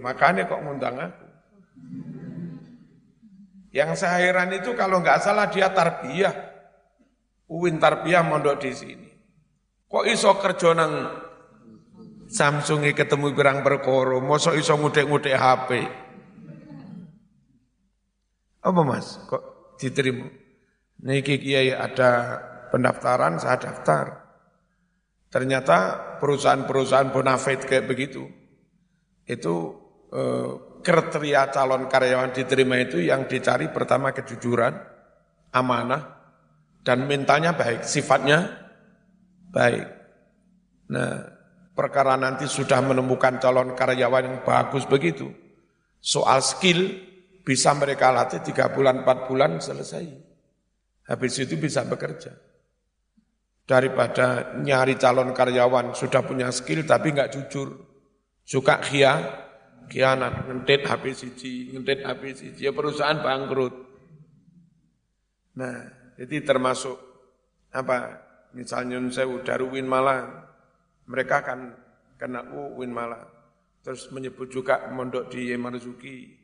Makanya 0.00 0.48
kok 0.48 0.56
ngundang 0.56 0.96
aku. 0.96 1.26
Yang 3.76 4.00
saya 4.00 4.24
heran 4.24 4.56
itu 4.56 4.72
kalau 4.72 5.04
nggak 5.04 5.20
salah 5.20 5.52
dia 5.52 5.68
tarbiyah. 5.68 6.32
Uwin 7.52 7.76
tarbiyah 7.76 8.24
mondok 8.24 8.56
di 8.56 8.72
sini. 8.72 9.10
Kok 9.84 10.08
iso 10.08 10.32
kerja 10.40 10.72
nang 10.72 10.92
Samsungi 12.24 12.96
ketemu 12.96 13.36
berang 13.36 13.60
perkoro, 13.60 14.24
mosok 14.24 14.56
iso 14.56 14.72
ngudek-ngudek 14.80 15.36
HP. 15.36 15.70
Apa 18.64 18.80
mas? 18.80 19.20
Kok 19.28 19.76
diterima? 19.76 20.24
Niki 21.04 21.36
kiai 21.36 21.68
ada 21.76 22.40
pendaftaran, 22.72 23.36
saya 23.36 23.60
daftar. 23.60 24.24
Ternyata 25.28 25.78
perusahaan-perusahaan 26.22 27.12
bonafide 27.12 27.68
kayak 27.68 27.90
begitu, 27.90 28.24
itu 29.28 29.54
eh, 30.14 30.50
kriteria 30.80 31.52
calon 31.52 31.90
karyawan 31.90 32.32
diterima 32.32 32.80
itu 32.80 33.04
yang 33.04 33.28
dicari 33.28 33.68
pertama 33.68 34.16
kejujuran, 34.16 34.72
amanah, 35.52 36.02
dan 36.86 37.04
mintanya 37.04 37.52
baik, 37.52 37.84
sifatnya 37.84 38.48
baik. 39.50 39.84
Nah, 40.94 41.12
perkara 41.74 42.14
nanti 42.14 42.46
sudah 42.46 42.78
menemukan 42.80 43.42
calon 43.42 43.74
karyawan 43.74 44.24
yang 44.24 44.38
bagus 44.46 44.86
begitu, 44.86 45.28
Soal 46.04 46.44
skill 46.44 47.00
bisa 47.44 47.76
mereka 47.76 48.08
latih 48.08 48.40
tiga 48.40 48.72
bulan, 48.72 49.04
empat 49.04 49.28
bulan 49.28 49.60
selesai. 49.60 50.04
Habis 51.04 51.44
itu 51.44 51.60
bisa 51.60 51.84
bekerja. 51.84 52.32
Daripada 53.64 54.56
nyari 54.60 54.96
calon 54.96 55.36
karyawan 55.36 55.92
sudah 55.92 56.24
punya 56.24 56.48
skill 56.48 56.88
tapi 56.88 57.12
nggak 57.12 57.32
jujur. 57.36 57.68
Suka 58.44 58.80
khia, 58.80 59.12
khianat, 59.88 60.48
ngentit 60.48 60.84
HP 60.84 61.04
siji, 61.16 61.72
ngentit 61.72 62.04
HP 62.04 62.22
siji, 62.36 62.68
ya 62.68 62.76
perusahaan 62.76 63.20
bangkrut. 63.24 63.72
Nah, 65.56 65.76
jadi 66.20 66.44
termasuk 66.44 66.96
apa? 67.72 68.20
Misalnya 68.52 69.00
saya 69.08 69.32
udah 69.32 69.56
Win 69.66 69.88
Malang, 69.88 70.44
mereka 71.08 71.40
akan 71.40 71.72
kena 72.20 72.44
Win 72.76 72.92
Malang 72.92 73.34
terus 73.84 74.08
menyebut 74.08 74.48
juga 74.48 74.88
mondok 74.88 75.28
di 75.28 75.52
Marzuki. 75.60 76.43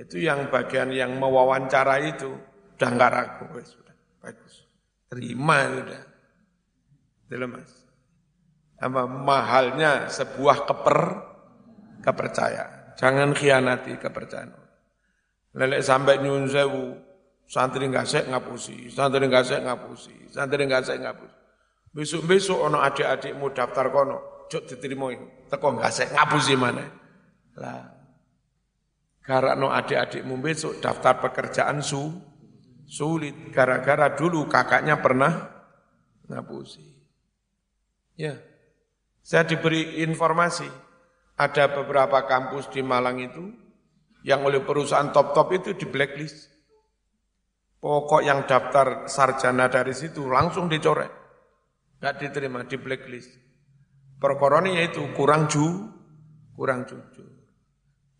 Itu 0.00 0.16
yang 0.16 0.48
bagian 0.48 0.88
yang 0.96 1.12
mewawancara 1.20 2.00
itu, 2.08 2.32
udah 2.80 2.88
nggak 2.88 3.12
ragu, 3.12 3.44
sudah 3.60 3.96
bagus. 4.24 4.64
Terima 5.12 5.68
sudah. 5.68 6.02
Itu 7.28 7.36
mas. 7.44 7.72
Apa 8.80 9.04
mahalnya 9.04 10.08
sebuah 10.08 10.64
keper 10.64 10.98
kepercayaan. 12.00 12.96
Jangan 12.96 13.36
khianati 13.36 14.00
kepercayaan. 14.00 14.56
Lelek 15.52 15.84
sampai 15.84 16.24
nyun 16.24 16.48
sewu, 16.48 16.96
santri 17.44 17.84
nggak 17.84 18.06
sek 18.08 18.24
ngapusi, 18.32 18.88
santri 18.88 19.28
nggak 19.28 19.44
sek 19.44 19.60
ngapusi, 19.66 20.16
santri 20.32 20.64
nggak 20.64 20.84
sek 20.86 20.98
ngapusi. 21.02 21.36
Besok-besok 21.90 22.70
ono 22.70 22.78
adik-adikmu 22.80 23.50
daftar 23.50 23.90
kono, 23.90 24.46
cuk 24.50 24.66
diterima 24.66 25.14
teko 25.46 25.78
ngasih 25.78 26.10
ngapusi 26.14 26.54
mana 26.58 26.86
lah 27.54 27.99
karena 29.20 29.54
adik-adikmu 29.56 30.40
besok 30.40 30.80
daftar 30.80 31.20
pekerjaan 31.20 31.84
su 31.84 32.10
sulit. 32.88 33.54
Gara-gara 33.54 34.12
dulu 34.16 34.50
kakaknya 34.50 34.98
pernah 34.98 35.48
ngapusi. 36.26 36.84
Ya 38.18 38.50
saya 39.20 39.46
diberi 39.46 40.02
informasi. 40.02 40.66
Ada 41.40 41.72
beberapa 41.72 42.28
kampus 42.28 42.68
di 42.68 42.84
Malang 42.84 43.16
itu 43.16 43.48
yang 44.28 44.44
oleh 44.44 44.60
perusahaan 44.60 45.08
top-top 45.08 45.56
itu 45.56 45.70
di 45.72 45.88
blacklist. 45.88 46.52
Pokok 47.80 48.20
yang 48.20 48.44
daftar 48.44 49.08
sarjana 49.08 49.72
dari 49.72 49.96
situ 49.96 50.28
langsung 50.28 50.68
dicoret. 50.68 51.08
Nggak 51.96 52.14
diterima 52.20 52.60
di 52.68 52.76
blacklist. 52.76 53.32
Perkoroni 54.20 54.76
yaitu 54.76 55.00
kurang 55.16 55.48
ju, 55.48 55.64
kurang 56.52 56.84
jujur. 56.84 57.29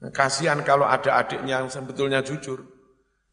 Kasihan 0.08 0.64
kalau 0.64 0.88
ada 0.88 1.20
adiknya 1.20 1.60
yang 1.60 1.68
sebetulnya 1.68 2.24
jujur, 2.24 2.64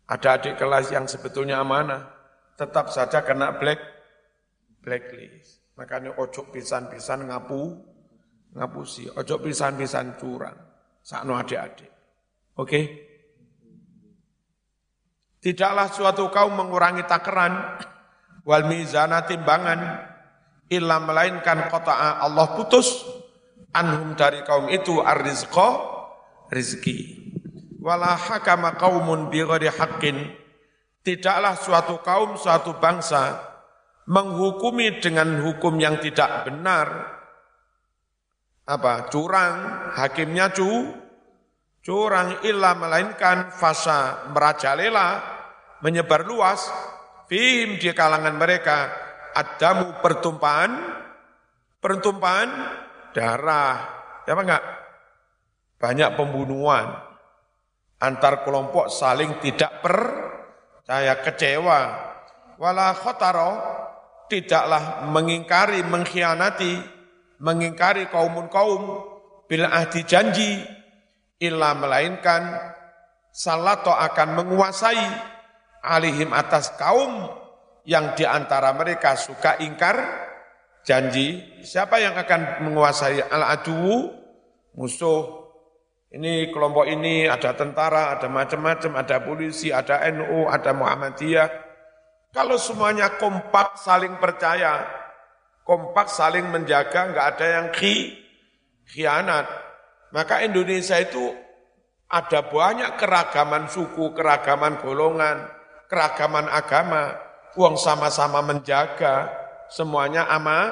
ada 0.03 0.36
adik 0.36 0.59
kelas 0.59 0.91
yang 0.91 1.07
sebetulnya 1.07 1.63
amanah, 1.63 2.11
tetap 2.59 2.91
saja 2.91 3.24
kena 3.24 3.55
black 3.55 3.80
blacklist. 4.84 5.63
Makanya 5.80 6.20
ojo 6.20 6.51
pisan-pisan 6.51 7.32
ngapu, 7.32 7.72
ngapusi, 8.51 9.07
ojo 9.15 9.39
pisan-pisan 9.39 10.20
curang. 10.20 10.59
Sakno 10.99 11.39
adik-adik. 11.39 11.88
Oke? 12.59 12.68
Okay? 12.68 12.86
Tidaklah 15.39 15.88
suatu 15.88 16.28
kaum 16.28 16.51
mengurangi 16.51 17.07
takaran 17.07 17.80
wal 18.43 18.68
mizana 18.68 19.24
timbangan 19.24 19.80
illa 20.68 20.99
melainkan 20.99 21.72
kota 21.72 22.20
Allah 22.20 22.51
putus 22.59 23.07
anhum 23.72 24.20
dari 24.20 24.43
kaum 24.43 24.68
itu 24.68 24.99
arrizqa 24.99 25.97
rizki 26.52 27.28
wala 27.88 28.20
hakama 28.20 28.76
qaumun 28.76 29.32
bi 29.32 29.39
haqqin. 29.48 30.36
Tidaklah 31.08 31.56
suatu 31.56 32.04
kaum 32.04 32.36
suatu 32.36 32.76
bangsa 32.84 33.39
menghukumi 34.12 35.00
dengan 35.00 35.39
hukum 35.39 35.80
yang 35.80 36.04
tidak 36.04 36.43
benar. 36.43 37.16
Apa? 38.68 39.08
Curang 39.08 39.56
hakimnya 39.95 40.52
cu 40.52 40.68
curang 41.80 42.43
illa 42.43 42.76
melainkan 42.76 43.56
fasa 43.56 44.28
merajalela 44.36 45.24
menyebar 45.80 46.28
luas 46.28 46.68
fihim 47.32 47.80
di 47.80 47.88
kalangan 47.95 48.36
mereka. 48.36 48.91
Adamu 49.32 50.04
pertumpahan, 50.04 50.76
pertumpahan 51.80 52.50
darah. 53.16 53.80
Ya 54.28 54.36
apa 54.36 54.41
enggak? 54.43 54.64
Banyak 55.78 56.18
pembunuhan. 56.18 56.98
Antar 57.98 58.46
kelompok 58.46 58.94
saling 58.94 59.42
tidak 59.42 59.82
percaya, 59.82 61.18
kecewa. 61.22 61.80
Wala 62.58 62.94
khotaro, 62.94 63.52
tidaklah 64.30 65.06
mengingkari, 65.10 65.82
mengkhianati, 65.86 66.78
mengingkari 67.42 68.10
kaumun-kaum, 68.10 69.02
bila 69.46 69.70
ahdi 69.74 70.02
janji, 70.06 70.62
illa 71.38 71.78
melainkan 71.78 72.74
salato 73.30 73.94
akan 73.94 74.42
menguasai 74.42 75.06
alihim 75.86 76.34
atas 76.34 76.74
kaum 76.76 77.30
yang 77.86 78.18
di 78.18 78.26
antara 78.26 78.74
mereka 78.74 79.14
suka 79.14 79.62
ingkar 79.62 80.02
janji, 80.82 81.40
siapa 81.62 82.02
yang 82.02 82.18
akan 82.18 82.66
menguasai 82.68 83.22
al-adu 83.22 84.12
musuh? 84.76 85.47
Ini 86.08 86.55
kelompok 86.55 86.88
ini 86.88 87.28
ada 87.28 87.51
tentara, 87.51 88.16
ada 88.16 88.32
macam-macam, 88.32 88.95
ada 88.95 89.20
polisi, 89.20 89.76
ada 89.76 90.08
NU, 90.08 90.47
ada 90.47 90.72
Muhammadiyah. 90.72 91.49
Kalau 92.32 92.55
semuanya 92.55 93.20
kompak 93.20 93.76
saling 93.76 94.16
percaya, 94.16 94.88
kompak 95.68 96.08
saling 96.08 96.47
menjaga, 96.47 97.12
nggak 97.12 97.28
ada 97.36 97.45
yang 97.60 97.68
khi, 97.76 98.16
khianat. 98.88 99.51
Maka 100.16 100.47
Indonesia 100.47 100.95
itu 100.95 101.28
ada 102.08 102.39
banyak 102.47 102.95
keragaman 102.95 103.68
suku, 103.68 104.16
keragaman 104.16 104.80
golongan, 104.80 105.43
keragaman 105.91 106.47
agama. 106.47 107.20
Uang 107.60 107.76
sama-sama 107.76 108.39
menjaga, 108.45 109.28
semuanya 109.68 110.30
ama, 110.32 110.72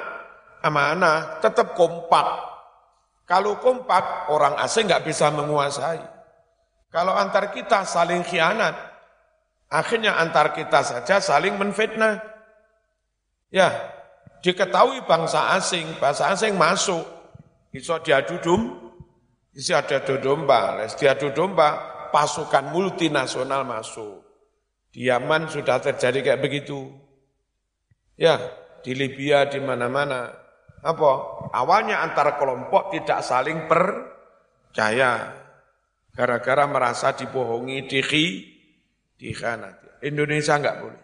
amanah, 0.64 1.44
tetap 1.44 1.76
kompak. 1.76 2.55
Kalau 3.26 3.58
kompak, 3.58 4.30
orang 4.30 4.54
asing 4.62 4.86
nggak 4.86 5.06
bisa 5.06 5.34
menguasai. 5.34 6.02
Kalau 6.94 7.12
antar 7.18 7.50
kita 7.52 7.84
saling 7.84 8.22
khianat, 8.22 8.78
akhirnya 9.68 10.16
antar 10.22 10.54
kita 10.54 10.86
saja 10.86 11.18
saling 11.20 11.58
menfitnah. 11.58 12.22
Ya, 13.50 13.74
diketahui 14.46 15.04
bangsa 15.10 15.58
asing, 15.58 15.98
bahasa 15.98 16.30
asing 16.30 16.54
masuk, 16.54 17.04
bisa 17.74 17.98
diadu 18.00 18.38
dom, 18.40 18.86
bisa 19.56 19.80
ada 19.80 20.04
domba, 20.20 20.84
diadu 21.00 21.32
domba, 21.32 21.96
pasukan 22.12 22.76
multinasional 22.76 23.64
masuk. 23.64 24.22
Di 24.92 25.08
Yaman 25.08 25.52
sudah 25.52 25.80
terjadi 25.80 26.24
kayak 26.24 26.44
begitu. 26.44 26.92
Ya, 28.16 28.40
di 28.84 28.96
Libya, 28.96 29.48
di 29.48 29.60
mana-mana. 29.60 30.45
Apa? 30.86 31.12
Awalnya 31.50 32.06
antara 32.06 32.38
kelompok 32.38 32.94
tidak 32.94 33.26
saling 33.26 33.66
percaya. 33.66 35.34
Gara-gara 36.14 36.64
merasa 36.70 37.12
dibohongi, 37.18 37.90
dikhi, 37.90 38.26
dikhanati. 39.18 40.06
Indonesia 40.06 40.54
enggak 40.56 40.78
boleh. 40.80 41.04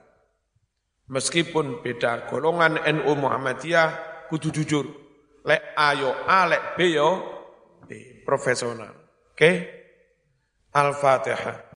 Meskipun 1.12 1.84
beda 1.84 2.30
golongan 2.32 2.80
NU 2.88 3.12
Muhammadiyah, 3.20 3.90
kudu 4.32 4.54
jujur. 4.54 4.86
Lek 5.44 5.76
A 5.76 5.92
yo 5.98 6.14
A, 6.30 6.48
lek 6.48 6.78
B 6.80 6.96
yo. 6.96 7.10
Profesional. 8.24 8.96
Oke? 9.34 9.36
Okay? 9.36 9.56
Al-Fatihah. 10.72 11.68